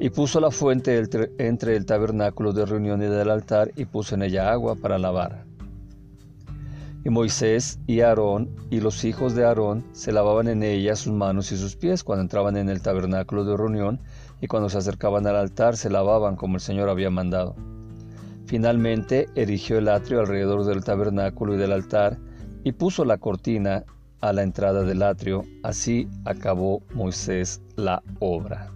Y 0.00 0.08
puso 0.08 0.40
la 0.40 0.50
fuente 0.50 0.98
entre 1.36 1.76
el 1.76 1.84
tabernáculo 1.84 2.54
de 2.54 2.64
reunión 2.64 3.02
y 3.02 3.06
del 3.06 3.28
altar 3.28 3.70
y 3.76 3.84
puso 3.84 4.14
en 4.14 4.22
ella 4.22 4.50
agua 4.50 4.74
para 4.74 4.96
lavar. 4.96 5.44
Y 7.04 7.10
Moisés 7.10 7.80
y 7.86 8.00
Aarón 8.00 8.48
y 8.70 8.80
los 8.80 9.04
hijos 9.04 9.34
de 9.34 9.44
Aarón 9.44 9.84
se 9.92 10.12
lavaban 10.12 10.48
en 10.48 10.62
ella 10.62 10.96
sus 10.96 11.12
manos 11.12 11.52
y 11.52 11.58
sus 11.58 11.76
pies 11.76 12.02
cuando 12.02 12.22
entraban 12.22 12.56
en 12.56 12.70
el 12.70 12.80
tabernáculo 12.80 13.44
de 13.44 13.58
reunión 13.58 14.00
y 14.40 14.46
cuando 14.46 14.68
se 14.68 14.78
acercaban 14.78 15.26
al 15.26 15.36
altar 15.36 15.76
se 15.76 15.90
lavaban 15.90 16.36
como 16.36 16.56
el 16.56 16.60
Señor 16.60 16.88
había 16.88 17.10
mandado. 17.10 17.56
Finalmente 18.46 19.28
erigió 19.34 19.78
el 19.78 19.88
atrio 19.88 20.20
alrededor 20.20 20.64
del 20.64 20.84
tabernáculo 20.84 21.54
y 21.54 21.58
del 21.58 21.72
altar 21.72 22.18
y 22.64 22.72
puso 22.72 23.04
la 23.04 23.18
cortina 23.18 23.84
a 24.20 24.32
la 24.32 24.42
entrada 24.42 24.82
del 24.82 25.02
atrio. 25.02 25.44
Así 25.62 26.08
acabó 26.24 26.82
Moisés 26.94 27.60
la 27.76 28.02
obra. 28.20 28.72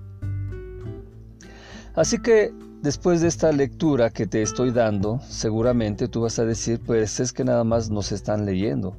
Así 1.95 2.19
que 2.19 2.52
Después 2.83 3.21
de 3.21 3.28
esta 3.28 3.52
lectura 3.52 4.11
que 4.11 4.26
te 4.26 4.42
estoy 4.42 4.73
dando, 4.73 5.21
seguramente 5.28 6.09
tú 6.09 6.23
vas 6.23 6.40
a 6.40 6.45
decir, 6.45 6.81
pues 6.85 7.21
es 7.21 7.33
que 7.33 7.45
nada 7.45 7.62
más 7.62 7.90
nos 7.90 8.11
están 8.11 8.45
leyendo. 8.45 8.97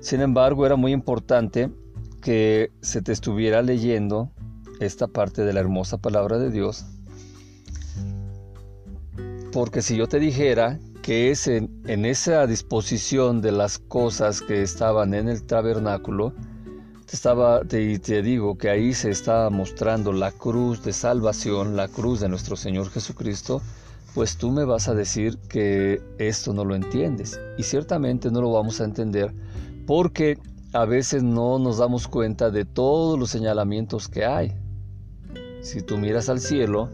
Sin 0.00 0.20
embargo, 0.20 0.66
era 0.66 0.76
muy 0.76 0.92
importante 0.92 1.70
que 2.20 2.72
se 2.82 3.00
te 3.00 3.12
estuviera 3.12 3.62
leyendo 3.62 4.32
esta 4.80 5.06
parte 5.06 5.42
de 5.44 5.52
la 5.52 5.60
hermosa 5.60 5.98
palabra 5.98 6.38
de 6.38 6.50
Dios. 6.50 6.84
Porque 9.52 9.82
si 9.82 9.96
yo 9.96 10.06
te 10.06 10.18
dijera 10.18 10.78
que 11.02 11.30
es 11.30 11.46
en, 11.46 11.70
esa 11.86 12.46
disposición 12.46 13.40
de 13.40 13.52
las 13.52 13.78
cosas 13.78 14.42
que 14.42 14.62
estaban 14.62 15.14
en 15.14 15.28
el 15.28 15.44
tabernáculo, 15.44 16.34
te, 17.06 17.14
estaba, 17.14 17.60
te, 17.60 17.98
te 18.00 18.22
digo 18.22 18.58
que 18.58 18.68
ahí 18.68 18.92
se 18.92 19.10
está 19.10 19.48
mostrando 19.50 20.12
la 20.12 20.32
cruz 20.32 20.82
de 20.82 20.92
salvación, 20.92 21.76
la 21.76 21.88
cruz 21.88 22.20
de 22.20 22.28
nuestro 22.28 22.56
Señor 22.56 22.90
Jesucristo, 22.90 23.62
pues 24.14 24.36
tú 24.36 24.50
me 24.50 24.64
vas 24.64 24.88
a 24.88 24.94
decir 24.94 25.38
que 25.48 26.02
esto 26.18 26.52
no 26.52 26.64
lo 26.64 26.74
entiendes. 26.74 27.40
Y 27.56 27.62
ciertamente 27.62 28.30
no 28.30 28.40
lo 28.40 28.52
vamos 28.52 28.80
a 28.80 28.84
entender 28.84 29.32
porque 29.86 30.38
a 30.72 30.84
veces 30.84 31.22
no 31.22 31.58
nos 31.58 31.78
damos 31.78 32.08
cuenta 32.08 32.50
de 32.50 32.64
todos 32.64 33.18
los 33.18 33.30
señalamientos 33.30 34.08
que 34.08 34.24
hay. 34.24 34.52
Si 35.60 35.82
tú 35.82 35.98
miras 35.98 36.28
al 36.28 36.40
cielo 36.40 36.90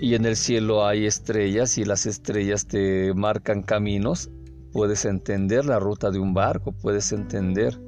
y 0.00 0.14
en 0.14 0.26
el 0.26 0.36
cielo 0.36 0.86
hay 0.86 1.06
estrellas 1.06 1.78
y 1.78 1.84
las 1.84 2.06
estrellas 2.06 2.66
te 2.66 3.14
marcan 3.14 3.62
caminos, 3.62 4.30
puedes 4.72 5.04
entender 5.04 5.64
la 5.64 5.78
ruta 5.78 6.10
de 6.10 6.18
un 6.18 6.34
barco, 6.34 6.72
puedes 6.72 7.12
entender 7.12 7.78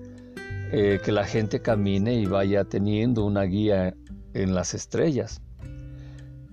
eh, 0.72 1.00
que 1.04 1.12
la 1.12 1.24
gente 1.24 1.60
camine 1.60 2.14
y 2.14 2.26
vaya 2.26 2.64
teniendo 2.64 3.24
una 3.24 3.42
guía 3.42 3.94
en 4.34 4.54
las 4.54 4.74
estrellas. 4.74 5.42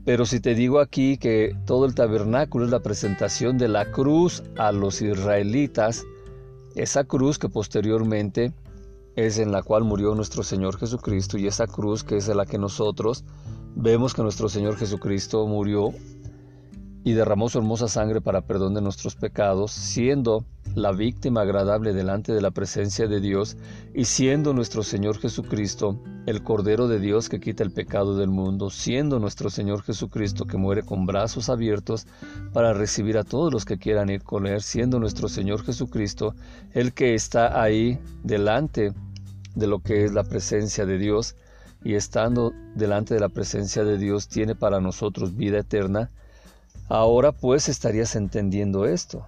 Pero 0.05 0.25
si 0.25 0.39
te 0.39 0.53
digo 0.53 0.79
aquí 0.79 1.17
que 1.17 1.55
todo 1.65 1.85
el 1.85 1.95
tabernáculo 1.95 2.65
es 2.65 2.71
la 2.71 2.81
presentación 2.81 3.57
de 3.57 3.67
la 3.67 3.91
cruz 3.91 4.43
a 4.57 4.71
los 4.71 5.01
israelitas, 5.01 6.05
esa 6.75 7.05
cruz 7.05 7.39
que 7.39 7.49
posteriormente 7.49 8.53
es 9.15 9.39
en 9.39 9.51
la 9.51 9.63
cual 9.63 9.83
murió 9.83 10.13
nuestro 10.13 10.43
Señor 10.43 10.77
Jesucristo 10.77 11.37
y 11.37 11.47
esa 11.47 11.67
cruz 11.67 12.03
que 12.03 12.17
es 12.17 12.27
en 12.27 12.37
la 12.37 12.45
que 12.45 12.57
nosotros 12.57 13.23
vemos 13.75 14.13
que 14.13 14.23
nuestro 14.23 14.49
Señor 14.49 14.77
Jesucristo 14.77 15.45
murió 15.47 15.93
y 17.03 17.13
derramó 17.13 17.49
su 17.49 17.59
hermosa 17.59 17.87
sangre 17.87 18.19
para 18.19 18.41
perdón 18.41 18.73
de 18.73 18.81
nuestros 18.81 19.15
pecados, 19.15 19.71
siendo 19.71 20.43
la 20.75 20.91
víctima 20.91 21.41
agradable 21.41 21.93
delante 21.93 22.33
de 22.33 22.41
la 22.41 22.51
presencia 22.51 23.07
de 23.07 23.21
Dios, 23.21 23.55
y 23.93 24.05
siendo 24.05 24.53
nuestro 24.53 24.83
Señor 24.83 25.17
Jesucristo 25.19 25.97
el 26.25 26.43
Cordero 26.43 26.87
de 26.89 26.99
Dios 26.99 27.29
que 27.29 27.39
quita 27.39 27.63
el 27.63 27.71
pecado 27.71 28.17
del 28.17 28.29
mundo, 28.29 28.69
siendo 28.69 29.19
nuestro 29.19 29.49
Señor 29.49 29.83
Jesucristo 29.83 30.45
que 30.45 30.57
muere 30.57 30.83
con 30.83 31.05
brazos 31.05 31.49
abiertos 31.49 32.07
para 32.51 32.73
recibir 32.73 33.17
a 33.17 33.23
todos 33.23 33.53
los 33.53 33.63
que 33.63 33.77
quieran 33.77 34.09
ir 34.09 34.21
con 34.23 34.47
él, 34.47 34.61
siendo 34.61 34.99
nuestro 34.99 35.29
Señor 35.29 35.63
Jesucristo 35.63 36.35
el 36.73 36.93
que 36.93 37.13
está 37.13 37.61
ahí 37.61 37.97
delante 38.23 38.93
de 39.55 39.67
lo 39.67 39.79
que 39.79 40.03
es 40.03 40.13
la 40.13 40.25
presencia 40.25 40.85
de 40.85 40.97
Dios, 40.97 41.35
y 41.85 41.93
estando 41.93 42.51
delante 42.75 43.13
de 43.13 43.19
la 43.19 43.29
presencia 43.29 43.83
de 43.83 43.97
Dios 43.97 44.27
tiene 44.27 44.55
para 44.55 44.81
nosotros 44.81 45.37
vida 45.37 45.59
eterna, 45.59 46.09
ahora 46.89 47.31
pues 47.31 47.69
estarías 47.69 48.15
entendiendo 48.15 48.85
esto. 48.85 49.25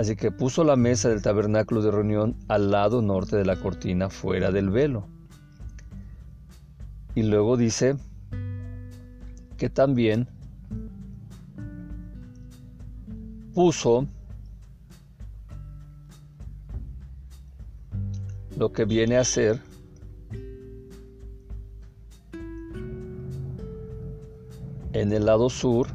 Así 0.00 0.16
que 0.16 0.32
puso 0.32 0.64
la 0.64 0.76
mesa 0.76 1.10
del 1.10 1.20
tabernáculo 1.20 1.82
de 1.82 1.90
reunión 1.90 2.34
al 2.48 2.70
lado 2.70 3.02
norte 3.02 3.36
de 3.36 3.44
la 3.44 3.56
cortina, 3.56 4.08
fuera 4.08 4.50
del 4.50 4.70
velo. 4.70 5.06
Y 7.14 7.22
luego 7.22 7.58
dice 7.58 7.96
que 9.58 9.68
también 9.68 10.26
puso 13.52 14.06
lo 18.56 18.72
que 18.72 18.86
viene 18.86 19.18
a 19.18 19.24
ser 19.24 19.60
en 24.94 25.12
el 25.12 25.26
lado 25.26 25.50
sur 25.50 25.88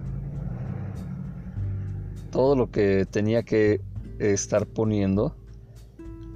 todo 2.35 2.55
lo 2.55 2.69
que 2.69 3.07
tenía 3.09 3.43
que 3.43 3.79
estar 4.19 4.65
poniendo 4.65 5.35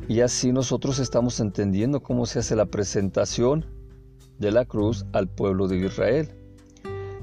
y 0.10 0.22
así 0.22 0.52
nosotros 0.52 0.98
estamos 0.98 1.40
entendiendo 1.40 2.02
cómo 2.02 2.26
se 2.26 2.40
hace 2.40 2.56
la 2.56 2.66
presentación 2.66 3.66
de 4.40 4.52
la 4.52 4.66
cruz 4.66 5.06
al 5.14 5.28
pueblo 5.28 5.68
de 5.68 5.78
Israel. 5.86 6.30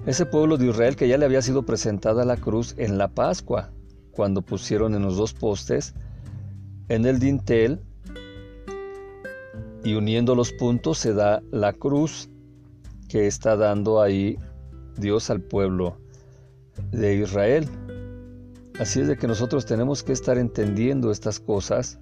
Ese 0.06 0.24
pueblo 0.24 0.56
de 0.56 0.68
Israel 0.68 0.94
que 0.94 1.08
ya 1.08 1.18
le 1.18 1.24
había 1.24 1.42
sido 1.42 1.64
presentada 1.64 2.24
la 2.24 2.36
cruz 2.36 2.74
en 2.78 2.96
la 2.96 3.08
Pascua, 3.08 3.72
cuando 4.12 4.40
pusieron 4.40 4.94
en 4.94 5.02
los 5.02 5.16
dos 5.16 5.34
postes, 5.34 5.94
en 6.88 7.06
el 7.06 7.18
dintel, 7.18 7.80
y 9.82 9.94
uniendo 9.94 10.36
los 10.36 10.52
puntos 10.52 10.98
se 10.98 11.12
da 11.12 11.42
la 11.50 11.72
cruz 11.72 12.28
que 13.08 13.26
está 13.26 13.56
dando 13.56 14.00
ahí 14.00 14.38
Dios 14.96 15.28
al 15.30 15.40
pueblo 15.40 15.98
de 16.92 17.16
Israel. 17.16 17.68
Así 18.78 19.00
es 19.00 19.08
de 19.08 19.16
que 19.16 19.26
nosotros 19.26 19.64
tenemos 19.64 20.02
que 20.02 20.12
estar 20.12 20.36
entendiendo 20.36 21.10
estas 21.10 21.40
cosas, 21.40 21.98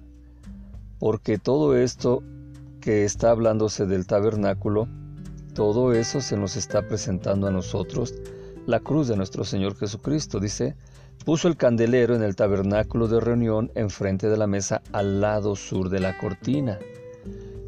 porque 0.99 1.37
todo 1.37 1.75
esto 1.77 2.21
que 2.81 3.05
está 3.05 3.31
hablándose 3.31 3.85
del 3.85 4.05
tabernáculo, 4.05 4.89
todo 5.53 5.93
eso 5.93 6.19
se 6.19 6.35
nos 6.35 6.57
está 6.57 6.85
presentando 6.85 7.47
a 7.47 7.51
nosotros, 7.51 8.13
la 8.65 8.81
cruz 8.81 9.07
de 9.07 9.15
nuestro 9.15 9.45
Señor 9.45 9.77
Jesucristo. 9.77 10.41
Dice, 10.41 10.75
puso 11.23 11.47
el 11.47 11.55
candelero 11.55 12.13
en 12.13 12.23
el 12.23 12.35
tabernáculo 12.35 13.07
de 13.07 13.21
reunión 13.21 13.71
enfrente 13.75 14.27
de 14.27 14.35
la 14.35 14.47
mesa 14.47 14.81
al 14.91 15.21
lado 15.21 15.55
sur 15.55 15.89
de 15.89 16.01
la 16.01 16.17
cortina. 16.17 16.77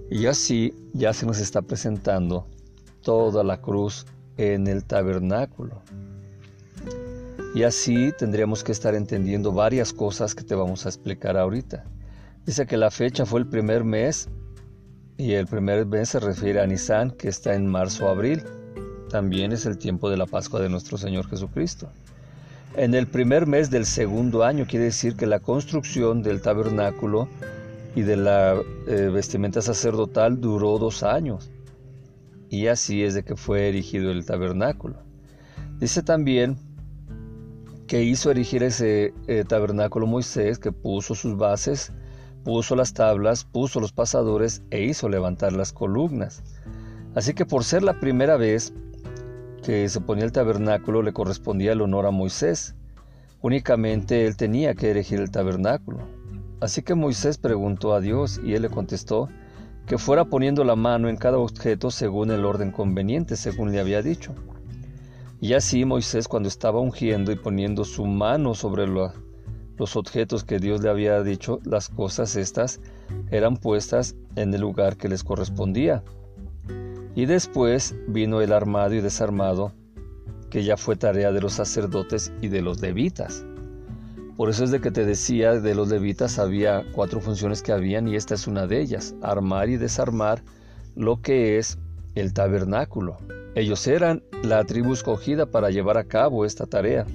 Y 0.10 0.26
así 0.26 0.74
ya 0.94 1.14
se 1.14 1.26
nos 1.26 1.40
está 1.40 1.62
presentando 1.62 2.46
toda 3.02 3.44
la 3.46 3.62
cruz 3.62 4.06
en 4.36 4.68
el 4.68 4.84
tabernáculo. 4.84 5.82
Y 7.56 7.64
así 7.64 8.12
tendríamos 8.18 8.64
que 8.64 8.72
estar 8.72 8.94
entendiendo 8.96 9.52
varias 9.52 9.94
cosas 9.94 10.36
que 10.36 10.44
te 10.44 10.56
vamos 10.56 10.86
a 10.86 10.90
explicar 10.90 11.38
ahorita. 11.38 11.86
Dice 12.46 12.66
que 12.66 12.78
la 12.78 12.92
fecha 12.92 13.26
fue 13.26 13.40
el 13.40 13.48
primer 13.48 13.84
mes 13.84 14.30
y 15.18 15.34
el 15.34 15.48
primer 15.48 15.86
mes 15.86 16.10
se 16.10 16.20
refiere 16.20 16.62
a 16.62 16.68
Nisan, 16.68 17.12
que 17.12 17.28
está 17.30 17.56
en 17.56 17.68
marzo-abril. 17.68 18.44
También 19.10 19.52
es 19.52 19.66
el 19.66 19.78
tiempo 19.78 20.10
de 20.10 20.18
la 20.18 20.28
Pascua 20.28 20.60
de 20.60 20.70
nuestro 20.70 20.98
Señor 20.98 21.28
Jesucristo. 21.28 21.90
En 22.76 22.94
el 22.94 23.08
primer 23.08 23.48
mes 23.48 23.72
del 23.72 23.86
segundo 23.86 24.44
año 24.44 24.68
quiere 24.68 24.86
decir 24.86 25.16
que 25.16 25.26
la 25.26 25.40
construcción 25.40 26.22
del 26.22 26.42
tabernáculo 26.42 27.28
y 27.96 28.04
de 28.04 28.18
la 28.18 28.56
eh, 28.88 29.10
vestimenta 29.12 29.64
sacerdotal 29.64 30.40
duró 30.40 30.78
dos 30.78 31.02
años. 31.02 31.50
Y 32.50 32.68
así 32.68 33.04
es 33.04 33.16
de 33.16 33.24
que 33.24 33.36
fue 33.36 33.70
erigido 33.70 34.12
el 34.12 34.26
tabernáculo. 34.26 34.98
Dice 35.80 36.04
también 36.04 36.58
que 37.88 38.04
hizo 38.04 38.30
erigir 38.30 38.64
ese 38.64 39.14
eh, 39.28 39.44
tabernáculo 39.48 40.06
Moisés, 40.06 40.60
que 40.60 40.72
puso 40.72 41.16
sus 41.16 41.38
bases, 41.38 41.94
puso 42.44 42.76
las 42.76 42.94
tablas, 42.94 43.46
puso 43.46 43.80
los 43.80 43.94
pasadores 43.94 44.62
e 44.70 44.84
hizo 44.84 45.10
levantar 45.10 45.54
las 45.54 45.72
columnas. 45.74 46.44
Así 47.16 47.34
que 47.34 47.46
por 47.46 47.64
ser 47.64 47.84
la 47.84 48.00
primera 48.00 48.38
vez 48.38 48.74
que 49.64 49.90
se 49.90 50.02
ponía 50.02 50.26
el 50.26 50.32
tabernáculo 50.32 51.02
le 51.02 51.14
correspondía 51.14 51.72
el 51.72 51.82
honor 51.82 52.06
a 52.06 52.12
Moisés. 52.12 52.76
Únicamente 53.42 54.26
él 54.26 54.36
tenía 54.36 54.76
que 54.76 54.90
erigir 54.90 55.20
el 55.20 55.32
tabernáculo. 55.32 56.00
Así 56.60 56.82
que 56.82 56.96
Moisés 56.96 57.38
preguntó 57.38 57.94
a 57.94 58.02
Dios 58.02 58.40
y 58.44 58.54
él 58.54 58.64
le 58.64 58.70
contestó 58.70 59.30
que 59.86 59.98
fuera 59.98 60.26
poniendo 60.26 60.64
la 60.64 60.76
mano 60.76 61.08
en 61.08 61.16
cada 61.16 61.38
objeto 61.38 61.92
según 61.92 62.32
el 62.32 62.44
orden 62.46 62.72
conveniente, 62.72 63.38
según 63.38 63.72
le 63.72 63.80
había 63.80 64.02
dicho. 64.02 64.36
Y 65.40 65.54
así 65.54 65.86
Moisés 65.86 66.28
cuando 66.28 66.50
estaba 66.50 66.80
ungiendo 66.80 67.32
y 67.32 67.36
poniendo 67.36 67.86
su 67.86 68.06
mano 68.06 68.56
sobre 68.56 68.88
los 68.88 69.96
objetos 69.96 70.44
que 70.44 70.58
Dios 70.58 70.82
le 70.82 70.90
había 70.90 71.22
dicho, 71.22 71.60
las 71.64 71.90
cosas 71.90 72.36
estas 72.36 72.80
eran 73.30 73.58
puestas 73.58 74.16
en 74.36 74.54
el 74.54 74.62
lugar 74.62 74.98
que 74.98 75.10
les 75.10 75.24
correspondía. 75.24 76.04
Y 77.14 77.26
después 77.26 77.96
vino 78.08 78.42
el 78.42 78.52
armado 78.52 78.96
y 78.96 79.02
desarmado, 79.02 79.74
que 80.50 80.64
ya 80.64 80.76
fue 80.76 80.96
tarea 80.96 81.32
de 81.32 81.42
los 81.42 81.54
sacerdotes 81.54 82.32
y 82.42 82.48
de 82.48 82.62
los 82.62 82.82
levitas. 82.82 83.46
Por 84.38 84.50
eso 84.50 84.64
es 84.64 84.72
de 84.72 84.82
que 84.82 84.92
te 84.92 85.06
decía, 85.06 85.60
de 85.60 85.76
los 85.76 85.90
levitas 85.90 86.40
había 86.40 86.84
cuatro 86.94 87.20
funciones 87.20 87.62
que 87.62 87.72
habían 87.72 88.08
y 88.08 88.16
esta 88.16 88.36
es 88.36 88.48
una 88.48 88.68
de 88.68 88.82
ellas, 88.82 89.16
armar 89.22 89.70
y 89.70 89.78
desarmar 89.78 90.44
lo 90.96 91.22
que 91.22 91.58
es 91.58 91.78
el 92.20 92.34
tabernáculo. 92.34 93.18
Ellos 93.56 93.88
eran 93.88 94.24
la 94.44 94.64
tribu 94.64 94.94
escogida 94.94 95.46
para 95.48 95.70
llevar 95.70 95.98
a 95.98 96.06
cabo 96.06 96.46
esta 96.46 96.66
tarea. 96.66 97.06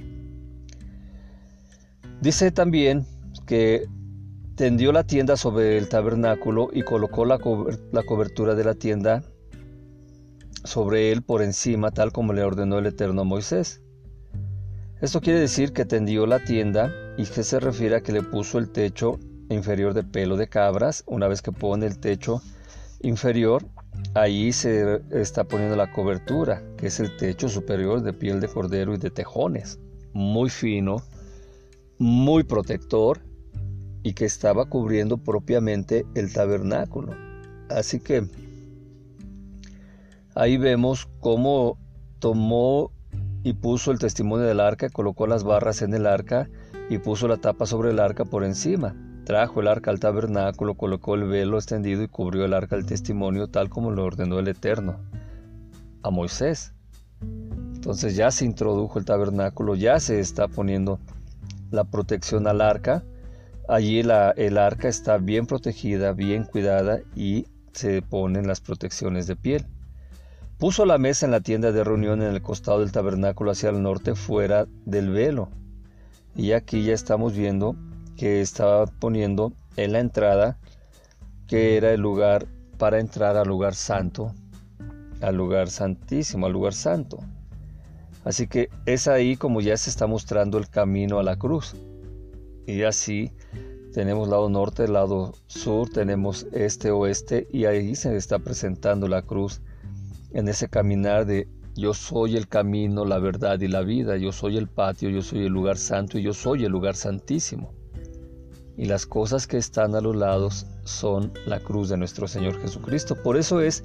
Dice 2.21 2.51
también 2.51 3.05
que 3.47 3.87
tendió 4.55 4.93
la 4.93 5.05
tienda 5.05 5.37
sobre 5.37 5.79
el 5.79 5.89
tabernáculo 5.89 6.69
y 6.73 6.83
colocó 6.83 7.25
la, 7.25 7.39
cobertura 7.39 8.55
de 8.55 8.65
la 8.65 8.75
tienda 8.75 9.23
sobre 10.65 11.11
él 11.11 11.23
por 11.23 11.43
encima, 11.43 11.91
tal 11.91 12.13
como 12.13 12.33
le 12.33 12.45
ordenó 12.45 12.79
el 12.79 12.87
Eterno 12.87 13.25
Moisés. 13.25 13.83
Esto 15.01 15.21
quiere 15.21 15.41
decir 15.41 15.73
que 15.73 15.85
tendió 15.85 16.27
la 16.27 16.45
tienda 16.45 16.93
y 17.19 17.25
que 17.25 17.43
se 17.43 17.59
refiere 17.59 17.97
a 17.97 18.03
que 18.03 18.13
le 18.13 18.23
puso 18.23 18.59
el 18.59 18.71
techo 18.71 19.19
inferior 19.49 19.95
de 19.95 20.05
pelo 20.05 20.37
de 20.37 20.49
cabras. 20.49 21.03
Una 21.07 21.27
vez 21.27 21.43
que 21.43 21.51
pone 21.51 21.87
el 21.87 21.99
techo 21.99 22.41
inferior, 23.01 23.65
Ahí 24.15 24.53
se 24.53 25.01
está 25.11 25.45
poniendo 25.45 25.77
la 25.77 25.91
cobertura, 25.91 26.63
que 26.77 26.87
es 26.89 27.01
el 27.01 27.17
techo 27.17 27.49
superior 27.49 28.03
de 28.03 28.13
piel 28.13 28.41
de 28.41 28.49
cordero 28.49 28.95
y 28.95 28.99
de 28.99 29.11
tejones, 29.11 29.79
muy 30.13 30.51
fino, 30.51 31.03
muy 31.99 32.45
protector 32.45 33.21
y 34.03 34.13
que 34.15 34.25
estaba 34.25 34.67
cubriendo 34.67 35.19
propiamente 35.19 36.05
el 36.15 36.33
tabernáculo. 36.33 37.15
Así 37.71 38.01
que 38.01 38.27
ahí 40.35 40.57
vemos 40.57 41.09
cómo 41.21 41.79
tomó 42.19 42.93
y 43.45 43.55
puso 43.55 43.93
el 43.93 43.99
testimonio 43.99 44.47
del 44.47 44.61
arca, 44.61 44.91
colocó 44.91 45.27
las 45.27 45.45
barras 45.45 45.83
en 45.83 45.95
el 45.95 46.07
arca 46.07 46.49
y 46.91 46.99
puso 46.99 47.29
la 47.29 47.39
tapa 47.39 47.67
sobre 47.67 47.91
el 47.91 47.99
arca 47.99 48.25
por 48.25 48.45
encima. 48.45 48.95
Trajo 49.25 49.61
el 49.61 49.69
arca 49.69 49.91
al 49.91 50.01
tabernáculo, 50.01 50.75
colocó 50.75 51.15
el 51.15 51.25
velo 51.25 51.57
extendido 51.57 52.03
y 52.03 52.09
cubrió 52.09 52.45
el 52.45 52.55
arca 52.55 52.77
del 52.77 52.87
testimonio 52.87 53.47
tal 53.47 53.69
como 53.69 53.93
lo 53.93 54.05
ordenó 54.05 54.41
el 54.41 54.49
Eterno 54.49 54.99
a 56.03 56.11
Moisés. 56.11 56.73
Entonces 57.21 58.17
ya 58.17 58.31
se 58.33 58.45
introdujo 58.45 58.99
el 58.99 59.05
tabernáculo, 59.05 59.77
ya 59.77 60.01
se 60.01 60.19
está 60.19 60.49
poniendo 60.49 60.99
la 61.71 61.85
protección 61.85 62.49
al 62.49 62.61
arca. 62.61 63.05
Allí 63.69 64.01
el 64.01 64.59
arca 64.59 64.89
está 64.89 65.19
bien 65.19 65.47
protegida, 65.47 66.13
bien 66.13 66.45
cuidada 66.45 66.99
y 67.15 67.47
se 67.73 68.03
ponen 68.03 68.49
las 68.49 68.61
protecciones 68.61 69.29
de 69.29 69.37
piel. 69.37 69.67
Puso 70.59 70.85
la 70.85 70.99
mesa 70.99 71.27
en 71.27 71.33
la 71.33 71.41
tienda 71.41 71.73
de 71.73 71.85
reunión 71.85 72.23
en 72.23 72.29
el 72.29 72.43
costado 72.43 72.81
del 72.81 72.93
tabernáculo 72.93 73.53
hacia 73.53 73.71
el 73.71 73.83
norte 73.83 74.15
fuera 74.15 74.67
del 74.85 75.11
velo. 75.11 75.49
Y 76.35 76.53
aquí 76.53 76.85
ya 76.85 76.95
estamos 76.95 77.35
viendo 77.37 77.77
que 78.17 78.41
estaba 78.41 78.87
poniendo 78.87 79.53
en 79.77 79.93
la 79.93 80.01
entrada, 80.01 80.59
que 81.47 81.77
era 81.77 81.93
el 81.93 82.01
lugar 82.01 82.47
para 82.79 82.99
entrar 82.99 83.37
al 83.37 83.49
lugar 83.49 83.75
santo, 83.75 84.33
al 85.21 85.37
lugar 85.37 85.71
santísimo, 85.71 86.47
al 86.47 86.53
lugar 86.53 86.75
santo. 86.75 87.19
Así 88.25 88.47
que 88.47 88.69
es 88.87 89.09
ahí 89.09 89.37
como 89.37 89.61
ya 89.61 89.77
se 89.77 89.91
está 89.91 90.07
mostrando 90.07 90.59
el 90.59 90.69
camino 90.69 91.19
a 91.19 91.23
la 91.23 91.37
cruz. 91.37 91.75
Y 92.67 92.83
así 92.83 93.33
tenemos 93.93 94.29
lado 94.29 94.49
norte, 94.49 94.89
lado 94.89 95.35
sur, 95.47 95.89
tenemos 95.91 96.47
este, 96.53 96.91
oeste 96.91 97.49
y 97.53 97.65
ahí 97.65 97.95
se 97.95 98.17
está 98.17 98.39
presentando 98.39 99.09
la 99.09 99.23
cruz 99.23 99.61
en 100.33 100.49
ese 100.49 100.69
caminar 100.69 101.27
de 101.27 101.49
yo 101.75 101.95
soy 101.95 102.37
el 102.37 102.49
camino, 102.49 103.05
la 103.05 103.19
verdad 103.19 103.61
y 103.61 103.69
la 103.69 103.83
vida, 103.83 104.17
yo 104.17 104.31
soy 104.33 104.57
el 104.59 104.69
patio, 104.69 105.09
yo 105.09 105.23
soy 105.23 105.47
el 105.47 105.53
lugar 105.53 105.79
santo 105.79 106.19
y 106.19 106.23
yo 106.23 106.35
soy 106.35 106.65
el 106.65 106.73
lugar 106.73 106.97
santísimo. 106.97 107.73
Y 108.77 108.87
las 108.87 109.07
cosas 109.07 109.47
que 109.47 109.59
están 109.59 109.95
a 109.95 110.01
los 110.01 110.17
lados 110.17 110.67
son 110.85 111.33
la 111.47 111.61
cruz 111.61 111.89
de 111.89 111.97
nuestro 111.97 112.27
Señor 112.27 112.61
Jesucristo. 112.61 113.15
Por 113.23 113.37
eso 113.37 113.61
es 113.61 113.85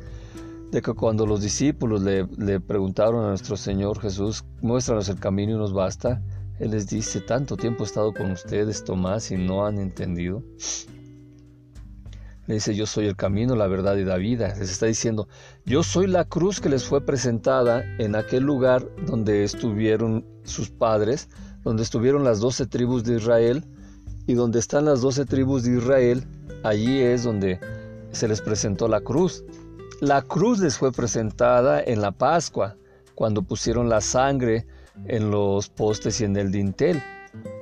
de 0.71 0.81
que 0.81 0.93
cuando 0.93 1.25
los 1.25 1.41
discípulos 1.41 2.01
le, 2.01 2.27
le 2.37 2.59
preguntaron 2.59 3.23
a 3.23 3.29
nuestro 3.29 3.57
Señor 3.57 3.99
Jesús, 3.99 4.43
muéstranos 4.61 5.09
el 5.09 5.19
camino 5.19 5.53
y 5.53 5.57
nos 5.57 5.73
basta, 5.73 6.21
Él 6.59 6.71
les 6.71 6.87
dice, 6.87 7.21
tanto 7.21 7.57
tiempo 7.57 7.83
he 7.83 7.87
estado 7.87 8.13
con 8.13 8.31
ustedes, 8.31 8.83
Tomás, 8.83 9.31
y 9.31 9.37
no 9.37 9.65
han 9.65 9.77
entendido. 9.79 10.43
Le 12.47 12.55
dice, 12.55 12.73
yo 12.73 12.85
soy 12.85 13.07
el 13.07 13.17
camino, 13.17 13.57
la 13.57 13.67
verdad 13.67 13.97
y 13.97 14.05
la 14.05 14.15
vida. 14.15 14.55
Les 14.57 14.71
está 14.71 14.85
diciendo, 14.85 15.27
yo 15.65 15.83
soy 15.83 16.07
la 16.07 16.23
cruz 16.23 16.61
que 16.61 16.69
les 16.69 16.85
fue 16.85 17.05
presentada 17.05 17.83
en 17.99 18.15
aquel 18.15 18.43
lugar 18.43 18.87
donde 19.05 19.43
estuvieron 19.43 20.25
sus 20.43 20.69
padres, 20.69 21.29
donde 21.63 21.83
estuvieron 21.83 22.23
las 22.23 22.39
doce 22.39 22.65
tribus 22.65 23.03
de 23.03 23.17
Israel, 23.17 23.65
y 24.27 24.33
donde 24.33 24.59
están 24.59 24.85
las 24.85 25.01
doce 25.01 25.25
tribus 25.25 25.63
de 25.63 25.77
Israel, 25.77 26.23
allí 26.63 26.99
es 26.99 27.23
donde 27.23 27.59
se 28.11 28.27
les 28.27 28.41
presentó 28.41 28.87
la 28.87 29.01
cruz. 29.01 29.43
La 30.01 30.21
cruz 30.21 30.59
les 30.59 30.77
fue 30.77 30.91
presentada 30.91 31.81
en 31.81 32.01
la 32.01 32.11
Pascua, 32.11 32.75
cuando 33.15 33.41
pusieron 33.41 33.89
la 33.89 34.01
sangre 34.01 34.67
en 35.05 35.31
los 35.31 35.69
postes 35.69 36.21
y 36.21 36.25
en 36.25 36.35
el 36.35 36.51
dintel. 36.51 37.01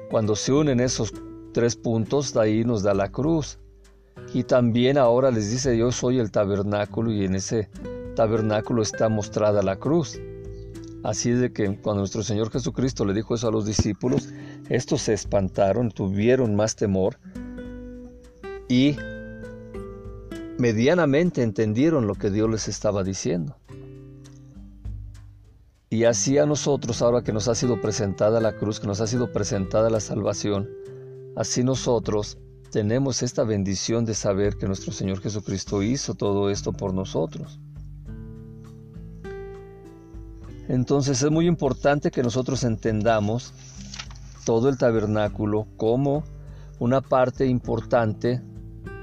Cuando 0.09 0.35
se 0.35 0.51
unen 0.51 0.79
esos 0.79 1.13
tres 1.53 1.75
puntos, 1.75 2.33
de 2.33 2.41
ahí 2.41 2.63
nos 2.65 2.83
da 2.83 2.93
la 2.93 3.09
cruz. 3.09 3.59
Y 4.33 4.43
también 4.43 4.97
ahora 4.97 5.31
les 5.31 5.51
dice, 5.51 5.77
yo 5.77 5.91
soy 5.91 6.19
el 6.19 6.31
tabernáculo 6.31 7.11
y 7.11 7.25
en 7.25 7.35
ese 7.35 7.69
tabernáculo 8.15 8.81
está 8.81 9.07
mostrada 9.07 9.61
la 9.61 9.75
cruz. 9.75 10.19
Así 11.03 11.31
de 11.31 11.53
que 11.53 11.77
cuando 11.77 12.01
nuestro 12.01 12.23
Señor 12.23 12.49
Jesucristo 12.49 13.05
le 13.05 13.13
dijo 13.13 13.35
eso 13.35 13.47
a 13.47 13.51
los 13.51 13.65
discípulos, 13.65 14.29
estos 14.69 15.03
se 15.03 15.13
espantaron, 15.13 15.91
tuvieron 15.91 16.55
más 16.55 16.75
temor 16.75 17.19
y 18.67 18.95
medianamente 20.57 21.43
entendieron 21.43 22.07
lo 22.07 22.15
que 22.15 22.29
Dios 22.29 22.49
les 22.49 22.67
estaba 22.67 23.03
diciendo. 23.03 23.57
Y 25.89 26.05
así 26.05 26.37
a 26.37 26.45
nosotros, 26.45 27.01
ahora 27.01 27.23
que 27.23 27.31
nos 27.31 27.47
ha 27.47 27.55
sido 27.55 27.79
presentada 27.79 28.41
la 28.41 28.57
cruz, 28.57 28.79
que 28.79 28.87
nos 28.87 29.01
ha 29.01 29.07
sido 29.07 29.31
presentada 29.31 29.89
la 29.89 29.99
salvación, 29.99 30.69
así 31.35 31.63
nosotros 31.63 32.37
tenemos 32.71 33.23
esta 33.23 33.43
bendición 33.43 34.03
de 34.03 34.15
saber 34.15 34.57
que 34.57 34.67
nuestro 34.67 34.91
Señor 34.91 35.21
Jesucristo 35.21 35.83
hizo 35.83 36.15
todo 36.15 36.49
esto 36.49 36.73
por 36.73 36.93
nosotros. 36.93 37.59
Entonces 40.67 41.21
es 41.21 41.31
muy 41.31 41.47
importante 41.47 42.09
que 42.09 42.23
nosotros 42.23 42.63
entendamos 42.63 43.53
todo 44.45 44.69
el 44.69 44.77
tabernáculo 44.77 45.67
como 45.75 46.23
una 46.79 47.01
parte 47.01 47.45
importante 47.45 48.41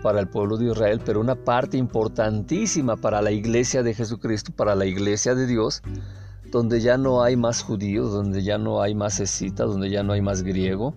para 0.02 0.20
el 0.20 0.28
pueblo 0.28 0.56
de 0.56 0.66
Israel, 0.66 1.00
pero 1.04 1.20
una 1.20 1.34
parte 1.34 1.76
importantísima 1.76 2.96
para 2.96 3.20
la 3.20 3.30
iglesia 3.30 3.82
de 3.82 3.94
Jesucristo, 3.94 4.52
para 4.54 4.74
la 4.74 4.86
iglesia 4.86 5.34
de 5.34 5.46
Dios, 5.46 5.82
donde 6.50 6.80
ya 6.80 6.96
no 6.96 7.22
hay 7.22 7.36
más 7.36 7.62
judíos, 7.62 8.12
donde 8.12 8.42
ya 8.42 8.58
no 8.58 8.82
hay 8.82 8.94
más 8.94 9.20
escitas, 9.20 9.66
donde 9.68 9.90
ya 9.90 10.02
no 10.02 10.12
hay 10.12 10.20
más 10.20 10.42
griego, 10.42 10.94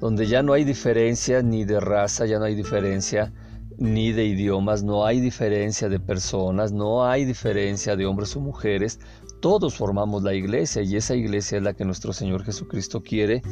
donde 0.00 0.26
ya 0.26 0.42
no 0.42 0.52
hay 0.52 0.64
diferencia 0.64 1.42
ni 1.42 1.64
de 1.64 1.80
raza, 1.80 2.26
ya 2.26 2.38
no 2.38 2.44
hay 2.44 2.54
diferencia 2.54 3.32
ni 3.78 4.12
de 4.12 4.24
idiomas, 4.24 4.82
no 4.82 5.06
hay 5.06 5.20
diferencia 5.20 5.88
de 5.88 5.98
personas, 5.98 6.72
no 6.72 7.04
hay 7.04 7.24
diferencia 7.24 7.96
de 7.96 8.06
hombres 8.06 8.36
o 8.36 8.40
mujeres, 8.40 9.00
todos 9.42 9.74
formamos 9.74 10.22
la 10.22 10.34
iglesia 10.34 10.82
y 10.82 10.94
esa 10.94 11.16
iglesia 11.16 11.58
es 11.58 11.64
la 11.64 11.74
que 11.74 11.84
nuestro 11.84 12.12
Señor 12.12 12.44
Jesucristo 12.44 13.02
quiere 13.02 13.42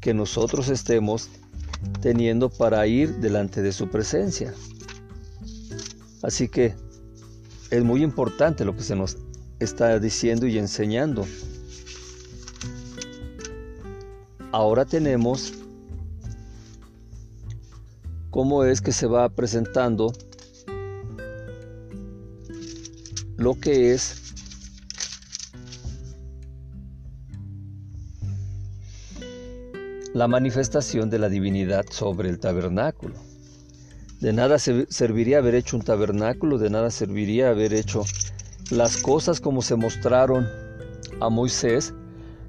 que 0.00 0.14
nosotros 0.14 0.68
estemos 0.68 1.30
teniendo 2.00 2.48
para 2.48 2.86
ir 2.86 3.16
delante 3.16 3.60
de 3.60 3.72
su 3.72 3.88
presencia. 3.88 4.54
Así 6.22 6.48
que 6.48 6.76
es 7.70 7.82
muy 7.82 8.04
importante 8.04 8.64
lo 8.64 8.76
que 8.76 8.84
se 8.84 8.94
nos 8.94 9.18
está 9.58 9.98
diciendo 9.98 10.46
y 10.46 10.58
enseñando. 10.58 11.26
Ahora 14.52 14.84
tenemos 14.84 15.54
cómo 18.30 18.62
es 18.62 18.80
que 18.80 18.92
se 18.92 19.08
va 19.08 19.28
presentando 19.28 20.12
lo 23.36 23.58
que 23.58 23.92
es 23.92 24.21
la 30.14 30.28
manifestación 30.28 31.10
de 31.10 31.18
la 31.18 31.28
divinidad 31.28 31.84
sobre 31.90 32.28
el 32.28 32.38
tabernáculo. 32.38 33.14
De 34.20 34.32
nada 34.32 34.58
serviría 34.58 35.38
haber 35.38 35.54
hecho 35.54 35.76
un 35.76 35.82
tabernáculo, 35.82 36.58
de 36.58 36.70
nada 36.70 36.90
serviría 36.90 37.50
haber 37.50 37.72
hecho 37.72 38.04
las 38.70 38.96
cosas 38.98 39.40
como 39.40 39.62
se 39.62 39.74
mostraron 39.74 40.48
a 41.20 41.28
Moisés 41.28 41.94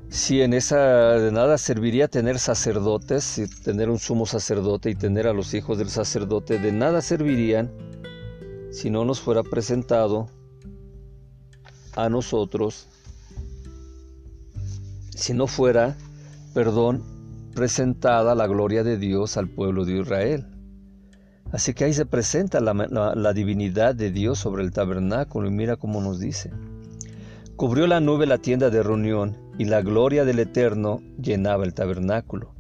si 0.10 0.42
en 0.42 0.54
esa 0.54 0.78
de 1.18 1.32
nada 1.32 1.58
serviría 1.58 2.08
tener 2.08 2.38
sacerdotes, 2.38 3.42
tener 3.64 3.90
un 3.90 3.98
sumo 3.98 4.28
sacerdote 4.28 4.92
y 4.92 4.96
tener 4.96 5.26
a 5.26 5.34
los 5.34 5.56
hijos 5.56 5.80
del 5.80 5.90
sacerdote, 5.90 6.60
de 6.60 6.72
nada 6.72 7.02
servirían 7.02 7.72
si 8.72 8.92
no 8.92 9.06
nos 9.06 9.20
fuera 9.20 9.42
presentado 9.42 10.28
a 11.96 12.10
nosotros, 12.10 12.88
si 15.16 15.34
no 15.34 15.48
fuera, 15.48 15.98
perdón, 16.54 17.13
presentada 17.54 18.36
la 18.36 18.48
gloria 18.48 18.84
de 18.84 18.98
Dios 18.98 19.38
al 19.38 19.48
pueblo 19.48 19.86
de 19.86 20.00
Israel. 20.00 20.48
Así 21.52 21.74
que 21.74 21.86
ahí 21.86 21.94
se 21.94 22.08
presenta 22.08 22.60
la, 22.60 23.34
divinidad 23.34 23.94
de 23.94 24.10
Dios 24.10 24.40
sobre 24.40 24.64
el 24.64 24.72
tabernáculo 24.72 25.48
y 25.48 25.52
mira 25.52 25.76
cómo 25.76 26.02
nos 26.02 26.20
dice. 26.20 26.52
Cubrió 27.56 27.86
la 27.86 28.00
nube 28.00 28.26
la 28.26 28.40
tienda 28.40 28.72
de 28.72 28.82
reunión, 28.82 29.38
y 29.60 29.66
la 29.66 29.84
gloria 29.84 30.26
del 30.26 30.40
Eterno 30.40 31.02
llenaba 31.22 31.64
el 31.64 31.76
tabernáculo. 31.76 32.56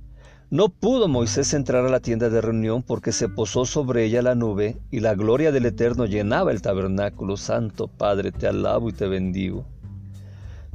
No 0.52 0.70
pudo 0.70 1.08
Moisés 1.08 1.56
entrar 1.56 1.84
a 1.84 1.90
la 1.90 2.00
tienda 2.00 2.30
de 2.30 2.40
reunión 2.40 2.84
porque 2.84 3.12
se 3.12 3.28
posó 3.28 3.66
sobre 3.66 4.06
ella 4.06 4.22
la 4.22 4.36
nube, 4.36 4.78
y 4.92 5.00
la 5.00 5.16
gloria 5.16 5.52
del 5.52 5.66
Eterno 5.66 6.06
llenaba 6.06 6.52
el 6.52 6.62
tabernáculo. 6.62 7.36
Santo 7.36 7.88
Padre, 7.88 8.32
te 8.32 8.46
alabo 8.46 8.90
y 8.90 8.94
te 8.94 9.08
bendigo. 9.08 9.66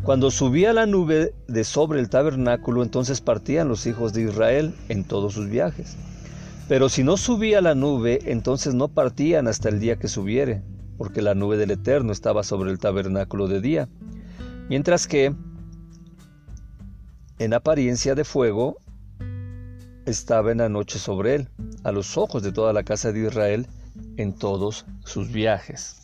Cuando 0.02 0.30
subía 0.30 0.72
la 0.72 0.86
nube 0.86 1.34
de 1.48 1.64
sobre 1.64 2.00
el 2.00 2.08
tabernáculo, 2.08 2.82
entonces 2.82 3.20
partían 3.20 3.68
los 3.68 3.86
hijos 3.86 4.12
de 4.12 4.22
Israel 4.22 4.74
en 4.88 5.04
todos 5.04 5.34
sus 5.34 5.48
viajes. 5.48 5.96
Pero 6.68 6.88
si 6.88 7.04
no 7.04 7.16
subía 7.16 7.60
la 7.60 7.74
nube, 7.74 8.20
entonces 8.26 8.74
no 8.74 8.88
partían 8.88 9.48
hasta 9.48 9.68
el 9.68 9.80
día 9.80 9.96
que 9.96 10.08
subiere, 10.08 10.62
porque 10.96 11.22
la 11.22 11.34
nube 11.34 11.56
del 11.56 11.70
Eterno 11.70 12.12
estaba 12.12 12.42
sobre 12.42 12.70
el 12.70 12.78
tabernáculo 12.78 13.48
de 13.48 13.60
día 13.60 13.88
mientras 14.68 15.06
que 15.06 15.34
en 17.38 17.54
apariencia 17.54 18.14
de 18.14 18.24
fuego 18.24 18.76
estaba 20.06 20.52
en 20.52 20.58
la 20.58 20.68
noche 20.68 20.98
sobre 20.98 21.34
él, 21.34 21.48
a 21.84 21.92
los 21.92 22.16
ojos 22.16 22.42
de 22.42 22.52
toda 22.52 22.72
la 22.72 22.82
casa 22.82 23.12
de 23.12 23.26
Israel 23.26 23.66
en 24.16 24.34
todos 24.34 24.86
sus 25.04 25.30
viajes. 25.30 25.96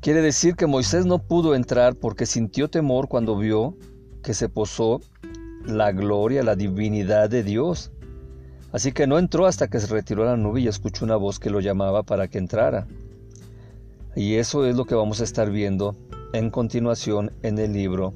Quiere 0.00 0.22
decir 0.22 0.56
que 0.56 0.66
Moisés 0.66 1.04
no 1.04 1.18
pudo 1.18 1.54
entrar 1.54 1.94
porque 1.94 2.24
sintió 2.24 2.70
temor 2.70 3.06
cuando 3.06 3.36
vio 3.36 3.76
que 4.22 4.32
se 4.32 4.48
posó 4.48 5.02
la 5.66 5.92
gloria, 5.92 6.42
la 6.42 6.56
divinidad 6.56 7.28
de 7.28 7.42
Dios. 7.42 7.92
Así 8.72 8.92
que 8.92 9.06
no 9.06 9.18
entró 9.18 9.44
hasta 9.44 9.68
que 9.68 9.78
se 9.78 9.88
retiró 9.88 10.24
la 10.24 10.38
nube 10.38 10.62
y 10.62 10.68
escuchó 10.68 11.04
una 11.04 11.16
voz 11.16 11.38
que 11.38 11.50
lo 11.50 11.60
llamaba 11.60 12.02
para 12.02 12.28
que 12.28 12.38
entrara. 12.38 12.86
Y 14.16 14.36
eso 14.36 14.64
es 14.64 14.74
lo 14.74 14.86
que 14.86 14.94
vamos 14.94 15.20
a 15.20 15.24
estar 15.24 15.50
viendo 15.50 15.94
en 16.32 16.48
continuación 16.48 17.30
en 17.42 17.58
el 17.58 17.74
libro 17.74 18.14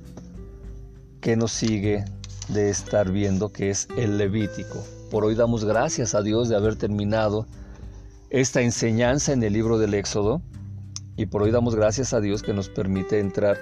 que 1.20 1.36
nos 1.36 1.52
sigue 1.52 2.06
de 2.48 2.70
estar 2.70 3.12
viendo 3.12 3.50
que 3.50 3.68
es 3.68 3.88
el 3.98 4.16
Levítico. 4.16 4.82
Por 5.10 5.26
hoy 5.26 5.34
damos 5.34 5.66
gracias 5.66 6.14
a 6.14 6.22
Dios 6.22 6.48
de 6.48 6.56
haber 6.56 6.76
terminado 6.76 7.46
esta 8.30 8.62
enseñanza 8.62 9.34
en 9.34 9.42
el 9.42 9.52
libro 9.52 9.76
del 9.76 9.92
Éxodo 9.92 10.40
y 11.16 11.26
por 11.26 11.42
hoy 11.42 11.52
damos 11.52 11.76
gracias 11.76 12.12
a 12.12 12.20
Dios 12.20 12.42
que 12.42 12.52
nos 12.52 12.68
permite 12.68 13.20
entrar 13.20 13.58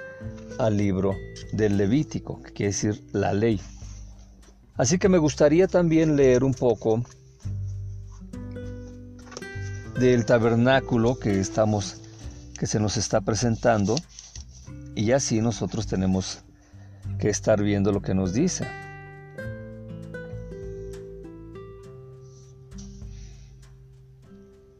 al 0.57 0.75
libro 0.77 1.15
del 1.51 1.77
Levítico, 1.77 2.41
que 2.41 2.51
quiere 2.51 2.71
decir 2.71 3.03
la 3.11 3.33
ley. 3.33 3.61
Así 4.75 4.97
que 4.97 5.07
me 5.07 5.19
gustaría 5.19 5.67
también 5.67 6.15
leer 6.15 6.43
un 6.43 6.55
poco 6.55 7.03
del 9.99 10.25
tabernáculo 10.25 11.19
que 11.19 11.39
estamos 11.39 11.99
que 12.57 12.65
se 12.65 12.79
nos 12.79 12.97
está 12.97 13.21
presentando 13.21 13.95
y 14.95 15.11
así 15.11 15.41
nosotros 15.41 15.85
tenemos 15.85 16.43
que 17.19 17.29
estar 17.29 17.61
viendo 17.61 17.91
lo 17.91 18.01
que 18.01 18.13
nos 18.13 18.33
dice. 18.33 18.65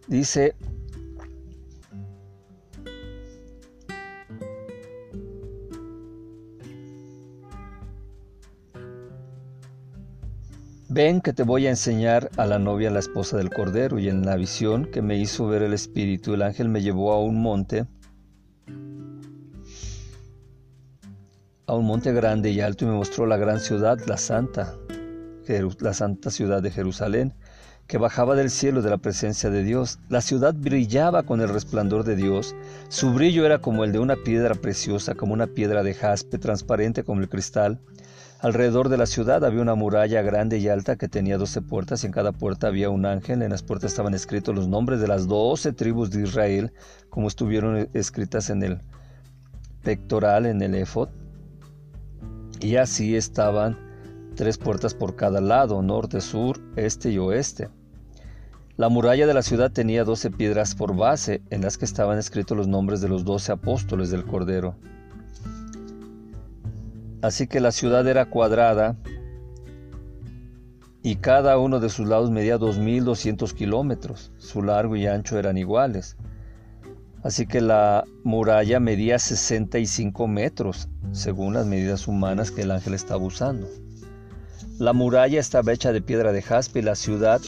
Dice 0.08 0.56
Ven 10.96 11.22
que 11.22 11.34
te 11.34 11.42
voy 11.42 11.66
a 11.66 11.72
enseñar 11.72 12.30
a 12.38 12.46
la 12.46 12.60
novia, 12.60 12.92
la 12.92 13.00
esposa 13.00 13.36
del 13.36 13.50
Cordero, 13.50 13.98
y 13.98 14.10
en 14.10 14.28
la 14.28 14.36
visión 14.36 14.86
que 14.86 15.02
me 15.02 15.18
hizo 15.18 15.48
ver 15.48 15.64
el 15.64 15.74
Espíritu, 15.74 16.36
el 16.36 16.44
ángel 16.44 16.70
me 16.70 16.84
llevó 16.84 17.14
a 17.14 17.20
un 17.20 17.42
monte, 17.42 17.88
a 21.66 21.74
un 21.74 21.88
monte 21.88 22.14
grande 22.14 22.52
y 22.52 22.62
alto, 22.62 22.86
y 22.86 22.90
me 22.90 22.94
mostró 22.94 23.26
la 23.26 23.38
gran 23.38 23.60
ciudad, 23.60 23.98
la 24.06 24.18
santa, 24.18 24.76
la 25.80 25.94
santa 25.96 26.30
ciudad 26.30 26.62
de 26.62 26.70
Jerusalén, 26.70 27.34
que 27.88 27.98
bajaba 27.98 28.36
del 28.36 28.52
cielo 28.52 28.84
de 28.84 28.92
la 28.92 29.00
presencia 29.00 29.50
de 29.50 29.64
Dios. 29.64 29.98
La 30.10 30.22
ciudad 30.22 30.54
brillaba 30.54 31.24
con 31.24 31.42
el 31.42 31.50
resplandor 31.50 32.04
de 32.04 32.16
Dios, 32.16 32.56
su 32.90 33.14
brillo 33.14 33.48
era 33.48 33.58
como 33.58 33.84
el 33.84 33.94
de 33.94 33.98
una 33.98 34.16
piedra 34.16 34.54
preciosa, 34.54 35.16
como 35.16 35.34
una 35.34 35.48
piedra 35.48 35.82
de 35.82 35.96
jaspe, 35.96 36.38
transparente 36.38 37.04
como 37.04 37.22
el 37.22 37.30
cristal. 37.30 37.80
Alrededor 38.44 38.90
de 38.90 38.98
la 38.98 39.06
ciudad 39.06 39.46
había 39.46 39.62
una 39.62 39.76
muralla 39.76 40.22
grande 40.22 40.58
y 40.58 40.68
alta 40.68 40.98
que 40.98 41.08
tenía 41.08 41.38
doce 41.38 41.62
puertas 41.62 42.04
y 42.04 42.08
en 42.08 42.12
cada 42.12 42.34
puerta 42.34 42.68
había 42.68 42.90
un 42.90 43.06
ángel. 43.06 43.42
En 43.42 43.52
las 43.52 43.64
puertas 43.64 43.92
estaban 43.92 44.14
escritos 44.14 44.54
los 44.54 44.68
nombres 44.68 45.00
de 45.00 45.08
las 45.08 45.30
doce 45.30 45.72
tribus 45.72 46.12
de 46.12 46.24
Israel, 46.24 46.74
como 47.10 47.30
estuvieron 47.30 47.88
escritas 47.94 48.50
en 48.50 48.62
el 48.64 48.82
pectoral, 49.82 50.46
en 50.46 50.62
el 50.62 50.76
efod. 50.76 51.08
Y 52.60 52.76
así 52.76 53.16
estaban 53.16 53.80
tres 54.36 54.58
puertas 54.58 54.94
por 54.94 55.16
cada 55.16 55.40
lado, 55.40 55.82
norte, 55.82 56.20
sur, 56.20 56.60
este 56.76 57.12
y 57.12 57.20
oeste. 57.20 57.70
La 58.76 58.90
muralla 58.90 59.26
de 59.26 59.36
la 59.36 59.42
ciudad 59.42 59.72
tenía 59.72 60.04
doce 60.04 60.32
piedras 60.32 60.76
por 60.76 60.98
base, 60.98 61.42
en 61.50 61.62
las 61.62 61.78
que 61.78 61.86
estaban 61.86 62.20
escritos 62.20 62.58
los 62.58 62.68
nombres 62.68 63.00
de 63.00 63.08
los 63.08 63.24
doce 63.24 63.54
apóstoles 63.54 64.12
del 64.12 64.26
Cordero. 64.26 64.76
Así 67.24 67.48
que 67.48 67.62
la 67.62 67.72
ciudad 67.72 68.06
era 68.06 68.26
cuadrada 68.26 68.98
y 71.02 71.16
cada 71.16 71.58
uno 71.58 71.80
de 71.80 71.88
sus 71.88 72.06
lados 72.06 72.30
medía 72.32 72.60
2.200 72.60 73.54
kilómetros. 73.54 74.34
Su 74.40 74.62
largo 74.62 74.98
y 74.98 75.08
ancho 75.08 75.40
eran 75.40 75.58
iguales. 75.58 76.18
Así 77.24 77.48
que 77.48 77.62
la 77.62 78.04
muralla 78.26 78.82
medía 78.82 79.20
65 79.20 80.28
metros, 80.28 80.90
según 81.14 81.54
las 81.54 81.66
medidas 81.66 82.10
humanas 82.10 82.52
que 82.52 82.64
el 82.64 82.72
ángel 82.72 82.94
estaba 82.94 83.24
usando. 83.24 83.70
La 84.78 84.92
muralla 84.92 85.40
estaba 85.40 85.72
hecha 85.72 85.94
de 85.94 86.02
piedra 86.02 86.34
de 86.34 86.42
jaspe 86.42 86.80
y 86.80 86.84
la 86.84 86.96
ciudad 86.96 87.40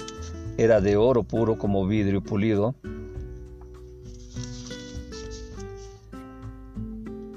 era 0.58 0.80
de 0.80 0.96
oro 0.96 1.24
puro 1.24 1.58
como 1.58 1.86
vidrio 1.86 2.24
pulido 2.24 2.76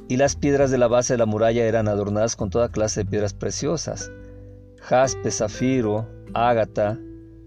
y 0.09 0.17
las 0.17 0.37
piedras 0.37 0.71
de 0.71 0.79
la 0.79 0.89
base 0.89 1.15
de 1.15 1.19
la 1.19 1.27
muralla 1.27 1.65
eran 1.67 1.87
adornadas 1.87 2.35
con 2.35 2.51
toda 2.51 2.71
clase 2.71 3.05
de 3.05 3.11
piedras 3.11 3.35
preciosas, 3.35 4.11
jaspe, 4.81 5.31
zafiro, 5.31 6.09
ágata, 6.33 6.99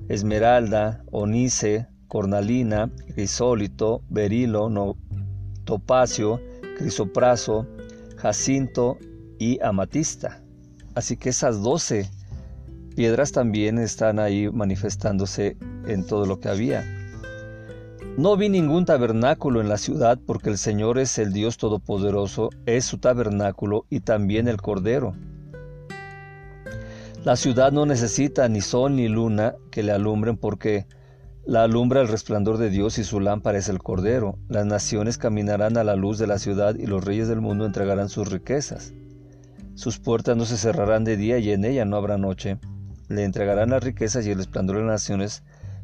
esmeralda, 0.08 1.04
onice, 1.12 1.88
cornalina, 2.08 2.92
crisólito, 3.16 4.04
berilo, 4.10 4.96
topacio, 5.64 6.40
crisopraso, 6.78 7.66
jacinto 8.18 8.98
y 9.40 9.60
amatista. 9.64 10.42
Así 10.94 11.18
que 11.18 11.30
esas 11.30 11.64
doce 11.64 12.10
piedras 12.96 13.32
también 13.32 13.80
están 13.80 14.20
ahí 14.20 14.50
manifestándose 14.52 15.58
en 15.88 16.06
todo 16.06 16.26
lo 16.26 16.40
que 16.40 16.50
había. 16.50 17.01
No 18.18 18.36
vi 18.36 18.50
ningún 18.50 18.84
tabernáculo 18.86 19.62
en 19.62 19.70
la 19.70 19.78
ciudad 19.78 20.20
porque 20.28 20.50
el 20.50 20.58
Señor 20.58 21.00
es 21.00 21.18
el 21.18 21.32
Dios 21.32 21.58
Todopoderoso, 21.58 22.50
es 22.66 22.84
su 22.84 22.98
tabernáculo 22.98 23.86
y 23.90 24.02
también 24.02 24.50
el 24.50 24.58
Cordero. 24.58 25.14
La 27.24 27.38
ciudad 27.38 27.72
no 27.72 27.86
necesita 27.86 28.50
ni 28.50 28.60
sol 28.60 28.98
ni 28.98 29.08
luna 29.08 29.56
que 29.72 29.82
le 29.82 29.94
alumbren 29.94 30.36
porque 30.36 30.88
la 31.46 31.64
alumbra 31.64 32.02
el 32.02 32.10
resplandor 32.10 32.58
de 32.58 32.70
Dios 32.70 32.98
y 32.98 33.06
su 33.06 33.22
lámpara 33.22 33.58
es 33.58 33.70
el 33.70 33.80
Cordero. 33.80 34.38
Las 34.50 34.66
naciones 34.66 35.18
caminarán 35.18 35.78
a 35.78 35.86
la 35.86 35.96
luz 35.96 36.20
de 36.20 36.28
la 36.28 36.38
ciudad 36.38 36.76
y 36.76 36.88
los 36.88 37.06
reyes 37.06 37.30
del 37.30 37.40
mundo 37.40 37.66
entregarán 37.66 38.10
sus 38.10 38.30
riquezas. 38.30 38.94
Sus 39.76 40.00
puertas 40.00 40.36
no 40.36 40.44
se 40.46 40.58
cerrarán 40.58 41.06
de 41.06 41.16
día 41.16 41.38
y 41.38 41.52
en 41.52 41.64
ella 41.64 41.86
no 41.86 41.96
habrá 41.96 42.18
noche. 42.18 42.60
Le 43.08 43.24
entregarán 43.24 43.70
las 43.70 43.84
riquezas 43.84 44.26
y 44.26 44.32
el 44.32 44.38
resplandor 44.38 44.76
de 44.76 44.84
las 44.84 44.92
naciones 44.92 45.44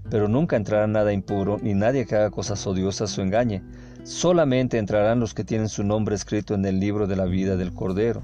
pero 0.10 0.28
nunca 0.28 0.56
entrará 0.56 0.88
nada 0.88 1.14
impuro, 1.14 1.60
ni 1.62 1.74
nadie 1.74 2.06
que 2.06 2.16
haga 2.16 2.30
cosas 2.30 2.66
odiosas 2.66 3.18
o 3.18 3.22
engañe. 3.22 3.64
Solamente 4.04 4.78
entrarán 4.78 5.20
los 5.20 5.34
que 5.34 5.44
tienen 5.44 5.70
su 5.70 5.84
nombre 5.84 6.16
escrito 6.16 6.54
en 6.54 6.66
el 6.66 6.80
libro 6.80 7.08
de 7.08 7.16
la 7.16 7.26
vida 7.26 7.58
del 7.58 7.74
Cordero. 7.74 8.24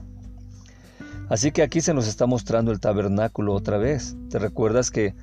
Así 1.29 1.51
que 1.51 1.63
aquí 1.63 1.81
se 1.81 1.93
nos 1.93 2.07
está 2.07 2.25
mostrando 2.25 2.71
el 2.71 2.79
tabernáculo 2.79 3.53
otra 3.53 3.77
vez. 3.77 4.15
¿Te 4.29 4.39
recuerdas 4.39 4.91
que 4.91 5.13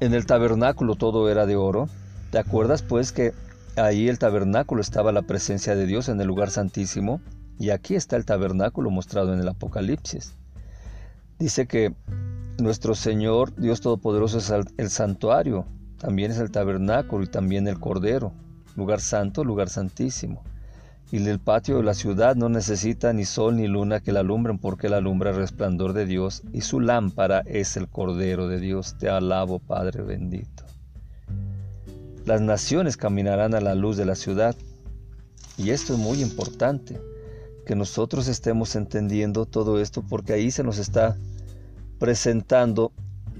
en 0.00 0.14
el 0.14 0.26
tabernáculo 0.26 0.94
todo 0.94 1.30
era 1.30 1.46
de 1.46 1.56
oro? 1.56 1.88
¿Te 2.30 2.38
acuerdas 2.38 2.82
pues 2.82 3.12
que 3.12 3.32
ahí 3.76 4.08
el 4.08 4.18
tabernáculo 4.18 4.80
estaba 4.80 5.12
la 5.12 5.22
presencia 5.22 5.74
de 5.74 5.86
Dios 5.86 6.08
en 6.08 6.20
el 6.20 6.26
lugar 6.26 6.50
santísimo? 6.50 7.20
Y 7.58 7.70
aquí 7.70 7.94
está 7.94 8.16
el 8.16 8.24
tabernáculo 8.24 8.90
mostrado 8.90 9.32
en 9.32 9.40
el 9.40 9.48
Apocalipsis. 9.48 10.34
Dice 11.38 11.66
que 11.66 11.94
nuestro 12.58 12.94
Señor, 12.94 13.54
Dios 13.56 13.80
Todopoderoso, 13.80 14.38
es 14.38 14.52
el 14.76 14.90
santuario, 14.90 15.66
también 15.98 16.30
es 16.30 16.38
el 16.38 16.50
tabernáculo 16.50 17.24
y 17.24 17.28
también 17.28 17.68
el 17.68 17.80
cordero, 17.80 18.32
lugar 18.76 19.00
santo, 19.00 19.44
lugar 19.44 19.68
santísimo. 19.68 20.42
Y 21.12 21.18
el 21.18 21.38
patio 21.38 21.76
de 21.76 21.84
la 21.84 21.94
ciudad 21.94 22.34
no 22.34 22.48
necesita 22.48 23.12
ni 23.12 23.24
sol 23.24 23.56
ni 23.56 23.68
luna 23.68 24.00
que 24.00 24.12
la 24.12 24.20
alumbren, 24.20 24.58
porque 24.58 24.88
la 24.88 24.96
alumbra 24.96 25.30
el 25.30 25.36
resplandor 25.36 25.92
de 25.92 26.04
Dios, 26.04 26.42
y 26.52 26.62
su 26.62 26.80
lámpara 26.80 27.42
es 27.46 27.76
el 27.76 27.88
cordero 27.88 28.48
de 28.48 28.58
Dios. 28.58 28.96
Te 28.98 29.08
alabo, 29.08 29.60
Padre 29.60 30.02
bendito. 30.02 30.64
Las 32.24 32.40
naciones 32.40 32.96
caminarán 32.96 33.54
a 33.54 33.60
la 33.60 33.76
luz 33.76 33.96
de 33.96 34.04
la 34.04 34.16
ciudad. 34.16 34.56
Y 35.56 35.70
esto 35.70 35.94
es 35.94 35.98
muy 35.98 36.22
importante, 36.22 37.00
que 37.64 37.76
nosotros 37.76 38.26
estemos 38.26 38.74
entendiendo 38.74 39.46
todo 39.46 39.80
esto, 39.80 40.02
porque 40.02 40.32
ahí 40.32 40.50
se 40.50 40.64
nos 40.64 40.78
está 40.78 41.16
presentando 41.98 42.92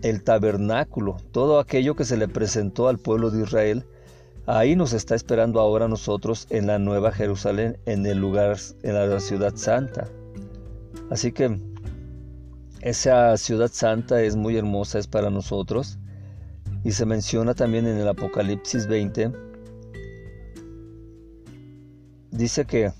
el 0.02 0.22
tabernáculo, 0.22 1.16
todo 1.32 1.58
aquello 1.58 1.96
que 1.96 2.04
se 2.04 2.16
le 2.16 2.28
presentó 2.28 2.88
al 2.88 2.98
pueblo 2.98 3.30
de 3.30 3.42
Israel, 3.42 3.84
ahí 4.46 4.76
nos 4.76 4.92
está 4.92 5.14
esperando 5.14 5.60
ahora 5.60 5.88
nosotros 5.88 6.46
en 6.50 6.66
la 6.66 6.78
Nueva 6.78 7.12
Jerusalén, 7.12 7.78
en 7.86 8.06
el 8.06 8.18
lugar, 8.18 8.56
en 8.82 8.94
la 8.94 9.20
ciudad 9.20 9.54
santa. 9.56 10.08
Así 11.10 11.32
que 11.32 11.60
esa 12.80 13.36
ciudad 13.36 13.70
santa 13.72 14.22
es 14.22 14.36
muy 14.36 14.56
hermosa, 14.56 14.98
es 14.98 15.06
para 15.06 15.30
nosotros. 15.30 15.98
Y 16.84 16.92
se 16.92 17.04
menciona 17.04 17.54
también 17.54 17.86
en 17.86 17.96
el 17.96 18.06
Apocalipsis 18.06 18.86
20. 18.86 19.32
Dice 22.30 22.64
que 22.64 22.92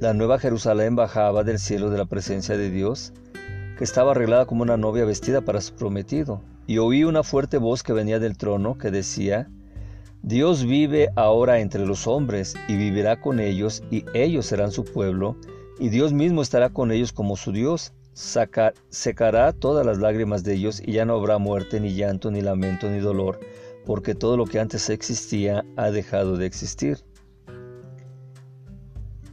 la 0.00 0.12
Nueva 0.12 0.38
Jerusalén 0.38 0.94
bajaba 0.94 1.42
del 1.42 1.58
cielo 1.58 1.88
de 1.88 1.96
la 1.96 2.04
presencia 2.04 2.58
de 2.58 2.70
Dios 2.70 3.14
que 3.76 3.84
estaba 3.84 4.12
arreglada 4.12 4.46
como 4.46 4.62
una 4.62 4.76
novia 4.76 5.04
vestida 5.04 5.42
para 5.42 5.60
su 5.60 5.74
prometido, 5.74 6.40
y 6.66 6.78
oí 6.78 7.04
una 7.04 7.22
fuerte 7.22 7.58
voz 7.58 7.82
que 7.82 7.92
venía 7.92 8.18
del 8.18 8.36
trono 8.36 8.78
que 8.78 8.90
decía, 8.90 9.48
Dios 10.22 10.64
vive 10.64 11.10
ahora 11.14 11.60
entre 11.60 11.86
los 11.86 12.06
hombres 12.06 12.54
y 12.68 12.76
vivirá 12.76 13.20
con 13.20 13.38
ellos, 13.38 13.82
y 13.90 14.04
ellos 14.14 14.46
serán 14.46 14.72
su 14.72 14.84
pueblo, 14.84 15.36
y 15.78 15.90
Dios 15.90 16.12
mismo 16.12 16.42
estará 16.42 16.70
con 16.70 16.90
ellos 16.90 17.12
como 17.12 17.36
su 17.36 17.52
Dios. 17.52 17.92
secará 18.14 19.52
todas 19.52 19.84
las 19.84 19.98
lágrimas 19.98 20.42
de 20.42 20.54
ellos, 20.54 20.82
y 20.84 20.92
ya 20.92 21.04
no 21.04 21.14
habrá 21.14 21.36
muerte, 21.36 21.78
ni 21.78 21.94
llanto, 21.94 22.30
ni 22.30 22.40
lamento, 22.40 22.88
ni 22.88 22.98
dolor, 22.98 23.38
porque 23.84 24.14
todo 24.14 24.38
lo 24.38 24.46
que 24.46 24.58
antes 24.58 24.88
existía 24.88 25.64
ha 25.76 25.90
dejado 25.90 26.38
de 26.38 26.46
existir. 26.46 27.04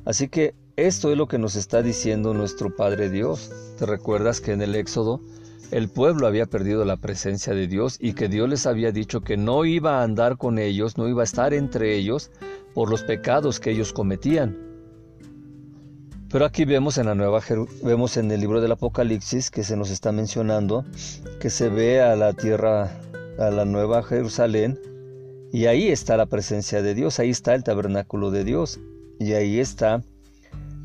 Así 0.05 0.27
que 0.27 0.53
esto 0.75 1.11
es 1.11 1.17
lo 1.17 1.27
que 1.27 1.37
nos 1.37 1.55
está 1.55 1.83
diciendo 1.83 2.33
nuestro 2.33 2.75
Padre 2.75 3.09
Dios. 3.09 3.51
¿Te 3.77 3.85
recuerdas 3.85 4.41
que 4.41 4.53
en 4.53 4.61
el 4.61 4.75
Éxodo 4.75 5.21
el 5.71 5.87
pueblo 5.89 6.27
había 6.27 6.45
perdido 6.45 6.83
la 6.85 6.97
presencia 6.97 7.53
de 7.53 7.67
Dios 7.67 7.97
y 7.99 8.13
que 8.13 8.27
Dios 8.27 8.49
les 8.49 8.65
había 8.65 8.91
dicho 8.91 9.21
que 9.21 9.37
no 9.37 9.65
iba 9.65 9.99
a 9.99 10.03
andar 10.03 10.37
con 10.37 10.57
ellos, 10.59 10.97
no 10.97 11.07
iba 11.07 11.21
a 11.21 11.25
estar 11.25 11.53
entre 11.53 11.95
ellos 11.95 12.31
por 12.73 12.89
los 12.89 13.03
pecados 13.03 13.59
que 13.59 13.71
ellos 13.71 13.93
cometían? 13.93 14.57
Pero 16.29 16.45
aquí 16.45 16.65
vemos 16.65 16.97
en 16.97 17.05
la 17.05 17.13
nueva 17.13 17.41
vemos 17.83 18.17
en 18.17 18.31
el 18.31 18.41
libro 18.41 18.59
del 18.59 18.71
Apocalipsis 18.71 19.51
que 19.51 19.63
se 19.63 19.77
nos 19.77 19.91
está 19.91 20.11
mencionando 20.11 20.83
que 21.39 21.51
se 21.51 21.69
ve 21.69 22.01
a 22.01 22.15
la 22.15 22.33
tierra 22.33 22.99
a 23.37 23.51
la 23.51 23.65
nueva 23.65 24.01
Jerusalén 24.01 24.79
y 25.51 25.67
ahí 25.67 25.89
está 25.89 26.17
la 26.17 26.25
presencia 26.25 26.81
de 26.81 26.95
Dios, 26.95 27.19
ahí 27.19 27.29
está 27.29 27.53
el 27.53 27.63
tabernáculo 27.63 28.31
de 28.31 28.43
Dios 28.43 28.79
y 29.19 29.33
ahí 29.33 29.59
está 29.59 30.01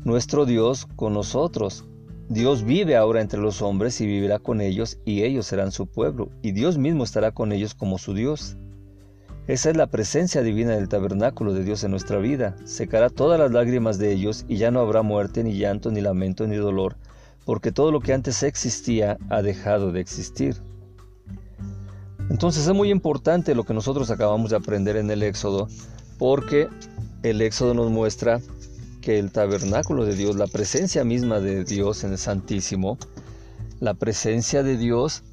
nuestro 0.03 0.45
Dios 0.45 0.87
con 0.95 1.13
nosotros. 1.13 1.85
Dios 2.29 2.63
vive 2.63 2.95
ahora 2.95 3.21
entre 3.21 3.39
los 3.39 3.61
hombres 3.61 3.99
y 4.01 4.05
vivirá 4.05 4.39
con 4.39 4.61
ellos 4.61 4.99
y 5.03 5.23
ellos 5.23 5.47
serán 5.47 5.71
su 5.71 5.87
pueblo 5.87 6.29
y 6.41 6.51
Dios 6.51 6.77
mismo 6.77 7.03
estará 7.03 7.31
con 7.31 7.51
ellos 7.51 7.73
como 7.73 7.97
su 7.97 8.13
Dios. 8.13 8.57
Esa 9.47 9.71
es 9.71 9.77
la 9.77 9.87
presencia 9.87 10.43
divina 10.43 10.75
del 10.75 10.89
tabernáculo 10.89 11.53
de 11.53 11.63
Dios 11.63 11.83
en 11.83 11.89
nuestra 11.89 12.19
vida. 12.19 12.55
Secará 12.65 13.09
todas 13.09 13.39
las 13.39 13.51
lágrimas 13.51 13.97
de 13.97 14.13
ellos 14.13 14.45
y 14.47 14.57
ya 14.57 14.69
no 14.69 14.79
habrá 14.79 15.01
muerte, 15.01 15.43
ni 15.43 15.57
llanto, 15.57 15.89
ni 15.89 16.01
lamento, 16.01 16.45
ni 16.45 16.55
dolor, 16.55 16.97
porque 17.45 17.71
todo 17.71 17.91
lo 17.91 17.99
que 17.99 18.13
antes 18.13 18.43
existía 18.43 19.17
ha 19.29 19.41
dejado 19.41 19.91
de 19.91 20.01
existir. 20.01 20.61
Entonces 22.29 22.67
es 22.67 22.73
muy 22.75 22.91
importante 22.91 23.55
lo 23.55 23.63
que 23.63 23.73
nosotros 23.73 24.11
acabamos 24.11 24.51
de 24.51 24.57
aprender 24.57 24.97
en 24.97 25.09
el 25.09 25.23
Éxodo, 25.23 25.67
porque 26.19 26.67
el 27.23 27.41
Éxodo 27.41 27.73
nos 27.73 27.89
muestra 27.89 28.39
que 29.01 29.19
el 29.19 29.31
tabernáculo 29.31 30.05
de 30.05 30.15
Dios, 30.15 30.35
la 30.35 30.47
presencia 30.47 31.03
misma 31.03 31.39
de 31.39 31.63
Dios 31.63 32.03
en 32.03 32.11
el 32.11 32.17
Santísimo, 32.17 32.97
la 33.79 33.93
presencia 33.93 34.63
de 34.63 34.77
Dios 34.77 35.23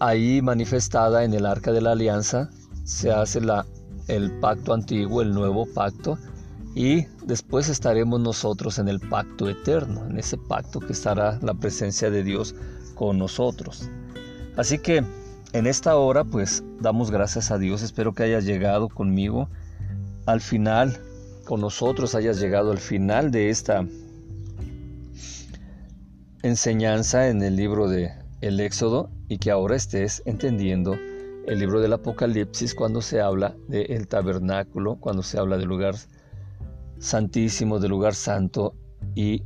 ahí 0.00 0.40
manifestada 0.42 1.24
en 1.24 1.34
el 1.34 1.46
arca 1.46 1.72
de 1.72 1.82
la 1.82 1.92
alianza, 1.92 2.50
se 2.84 3.12
hace 3.12 3.40
la, 3.40 3.66
el 4.08 4.32
pacto 4.40 4.72
antiguo, 4.72 5.22
el 5.22 5.32
nuevo 5.32 5.66
pacto, 5.66 6.18
y 6.74 7.06
después 7.24 7.68
estaremos 7.68 8.20
nosotros 8.20 8.78
en 8.78 8.88
el 8.88 9.00
pacto 9.00 9.48
eterno, 9.48 10.06
en 10.06 10.18
ese 10.18 10.38
pacto 10.38 10.80
que 10.80 10.92
estará 10.92 11.38
la 11.42 11.54
presencia 11.54 12.10
de 12.10 12.22
Dios 12.22 12.54
con 12.94 13.18
nosotros. 13.18 13.88
Así 14.56 14.78
que 14.78 15.04
en 15.52 15.66
esta 15.66 15.96
hora 15.96 16.24
pues 16.24 16.62
damos 16.80 17.10
gracias 17.10 17.50
a 17.50 17.58
Dios, 17.58 17.82
espero 17.82 18.14
que 18.14 18.22
hayas 18.22 18.44
llegado 18.44 18.88
conmigo 18.88 19.48
al 20.26 20.40
final, 20.40 21.00
con 21.50 21.62
nosotros 21.62 22.14
hayas 22.14 22.38
llegado 22.38 22.70
al 22.70 22.78
final 22.78 23.32
de 23.32 23.50
esta 23.50 23.84
enseñanza 26.44 27.26
en 27.26 27.42
el 27.42 27.56
libro 27.56 27.88
de 27.88 28.12
el 28.40 28.60
Éxodo 28.60 29.10
y 29.26 29.38
que 29.38 29.50
ahora 29.50 29.74
estés 29.74 30.22
entendiendo 30.26 30.94
el 30.94 31.58
libro 31.58 31.80
del 31.80 31.92
Apocalipsis 31.92 32.72
cuando 32.72 33.02
se 33.02 33.20
habla 33.20 33.56
del 33.66 34.06
tabernáculo, 34.06 34.94
cuando 35.00 35.24
se 35.24 35.40
habla 35.40 35.58
del 35.58 35.66
lugar 35.66 35.96
santísimo, 37.00 37.80
del 37.80 37.90
lugar 37.90 38.14
santo 38.14 38.76
y 39.16 39.42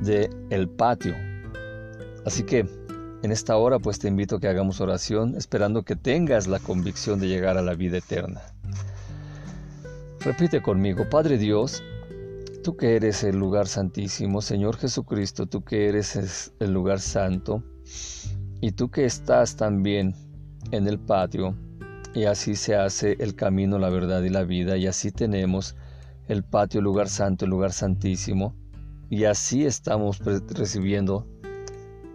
del 0.00 0.30
el 0.48 0.70
patio. 0.70 1.14
Así 2.24 2.44
que 2.44 2.60
en 3.22 3.30
esta 3.30 3.58
hora 3.58 3.78
pues 3.78 3.98
te 3.98 4.08
invito 4.08 4.36
a 4.36 4.40
que 4.40 4.48
hagamos 4.48 4.80
oración 4.80 5.34
esperando 5.36 5.82
que 5.82 5.96
tengas 5.96 6.46
la 6.46 6.60
convicción 6.60 7.20
de 7.20 7.28
llegar 7.28 7.58
a 7.58 7.62
la 7.62 7.74
vida 7.74 7.98
eterna. 7.98 8.40
Repite 10.24 10.62
conmigo, 10.62 11.08
Padre 11.10 11.36
Dios, 11.36 11.82
tú 12.62 12.76
que 12.76 12.94
eres 12.94 13.24
el 13.24 13.36
lugar 13.36 13.66
santísimo, 13.66 14.40
Señor 14.40 14.76
Jesucristo, 14.76 15.46
tú 15.46 15.64
que 15.64 15.88
eres 15.88 16.52
el 16.60 16.72
lugar 16.72 17.00
santo, 17.00 17.64
y 18.60 18.70
tú 18.70 18.88
que 18.88 19.04
estás 19.04 19.56
también 19.56 20.14
en 20.70 20.86
el 20.86 21.00
patio, 21.00 21.56
y 22.14 22.24
así 22.24 22.54
se 22.54 22.76
hace 22.76 23.16
el 23.18 23.34
camino, 23.34 23.80
la 23.80 23.90
verdad 23.90 24.22
y 24.22 24.28
la 24.28 24.44
vida, 24.44 24.76
y 24.76 24.86
así 24.86 25.10
tenemos 25.10 25.74
el 26.28 26.44
patio, 26.44 26.78
el 26.78 26.84
lugar 26.84 27.08
santo, 27.08 27.44
el 27.44 27.50
lugar 27.50 27.72
santísimo, 27.72 28.54
y 29.10 29.24
así 29.24 29.66
estamos 29.66 30.20
recibiendo 30.20 31.26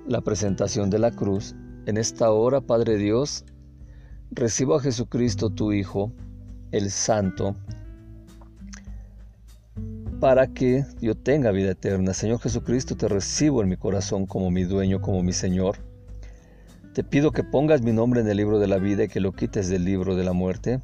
la 0.08 0.22
presentación 0.22 0.90
de 0.90 1.00
la 1.00 1.12
cruz. 1.12 1.56
En 1.88 1.98
esta 1.98 2.32
hora, 2.32 2.62
Padre 2.62 2.96
Dios, 2.96 3.44
recibo 4.32 4.76
a 4.76 4.82
Jesucristo, 4.82 5.50
tu 5.50 5.74
Hijo, 5.74 6.14
el 6.72 6.90
Santo, 6.90 7.58
para 10.20 10.48
que 10.48 10.86
yo 11.00 11.16
tenga 11.16 11.52
vida 11.52 11.72
eterna. 11.72 12.14
Señor 12.14 12.40
Jesucristo, 12.40 12.96
te 12.96 13.08
recibo 13.08 13.62
en 13.62 13.70
mi 13.70 13.78
corazón 13.78 14.26
como 14.26 14.50
mi 14.50 14.64
dueño, 14.64 15.02
como 15.02 15.22
mi 15.22 15.34
Señor. 15.34 15.78
Te 16.94 17.04
pido 17.04 17.32
que 17.32 17.44
pongas 17.44 17.82
mi 17.82 17.94
nombre 17.94 18.22
en 18.22 18.28
el 18.28 18.38
libro 18.38 18.58
de 18.60 18.68
la 18.68 18.78
vida 18.78 19.04
y 19.04 19.08
que 19.08 19.20
lo 19.20 19.32
quites 19.32 19.70
del 19.70 19.86
libro 19.86 20.16
de 20.16 20.24
la 20.24 20.34
muerte. 20.34 20.82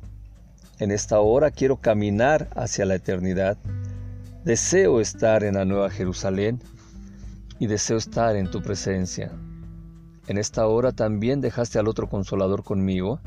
En 0.79 0.91
esta 0.91 1.19
hora 1.19 1.49
quiero 1.49 1.77
caminar 1.77 2.49
hacia 2.55 2.85
la 2.85 2.95
eternidad. 2.95 3.57
Deseo 4.43 5.01
estar 5.01 5.43
en 5.43 5.55
la 5.55 5.65
nueva 5.65 5.89
Jerusalén 5.89 6.59
y 7.57 7.67
deseo 7.67 7.97
estar 7.97 8.35
en 8.35 8.51
tu 8.51 8.61
presencia. 8.61 9.31
En 10.27 10.37
esta 10.37 10.67
hora 10.67 10.91
también 10.91 11.41
dejaste 11.41 11.79
al 11.79 11.87
otro 11.87 12.07
consolador 12.07 12.63
conmigo, 12.63 13.19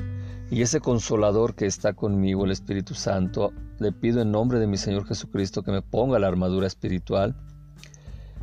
y 0.49 0.61
ese 0.61 0.79
consolador 0.79 1.55
que 1.55 1.65
está 1.65 1.93
conmigo, 1.93 2.45
el 2.45 2.51
Espíritu 2.51 2.93
Santo, 2.93 3.51
le 3.79 3.91
pido 3.91 4.21
en 4.21 4.31
nombre 4.31 4.59
de 4.59 4.67
mi 4.67 4.77
Señor 4.77 5.05
Jesucristo 5.05 5.61
que 5.61 5.71
me 5.71 5.81
ponga 5.81 6.19
la 6.19 6.27
armadura 6.27 6.67
espiritual, 6.67 7.35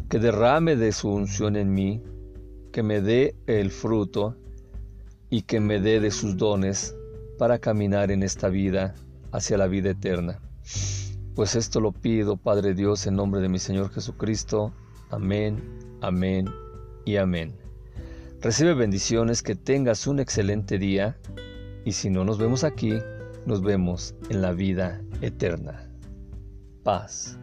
que 0.09 0.19
derrame 0.19 0.77
de 0.77 0.93
su 0.93 1.09
unción 1.09 1.57
en 1.57 1.73
mí, 1.73 2.03
que 2.73 2.83
me 2.83 3.01
dé 3.01 3.35
el 3.47 3.71
fruto 3.71 4.37
y 5.31 5.43
que 5.43 5.61
me 5.61 5.81
dé 5.81 6.01
de 6.01 6.11
sus 6.11 6.37
dones 6.37 6.95
para 7.39 7.59
caminar 7.59 8.11
en 8.11 8.23
esta 8.23 8.49
vida 8.49 8.95
hacia 9.33 9.57
la 9.57 9.67
vida 9.67 9.91
eterna. 9.91 10.41
Pues 11.35 11.57
esto 11.57 11.81
lo 11.81 11.91
pido, 11.93 12.37
Padre 12.37 12.75
Dios, 12.75 13.07
en 13.07 13.17
nombre 13.17 13.41
de 13.41 13.49
mi 13.49 13.59
Señor 13.59 13.91
Jesucristo. 13.91 14.73
Amén, 15.11 15.63
amén 16.01 16.49
y 17.05 17.17
amén. 17.17 17.57
Recibe 18.41 18.75
bendiciones, 18.75 19.43
que 19.43 19.55
tengas 19.55 20.07
un 20.07 20.21
excelente 20.21 20.79
día 20.79 21.17
y 21.85 21.93
si 21.93 22.11
no 22.11 22.25
nos 22.25 22.39
vemos 22.39 22.65
aquí, 22.65 22.95
nos 23.47 23.63
vemos 23.63 24.15
en 24.31 24.43
la 24.43 24.53
vida 24.53 25.01
eterna. 25.21 25.89
Paz. 26.83 27.39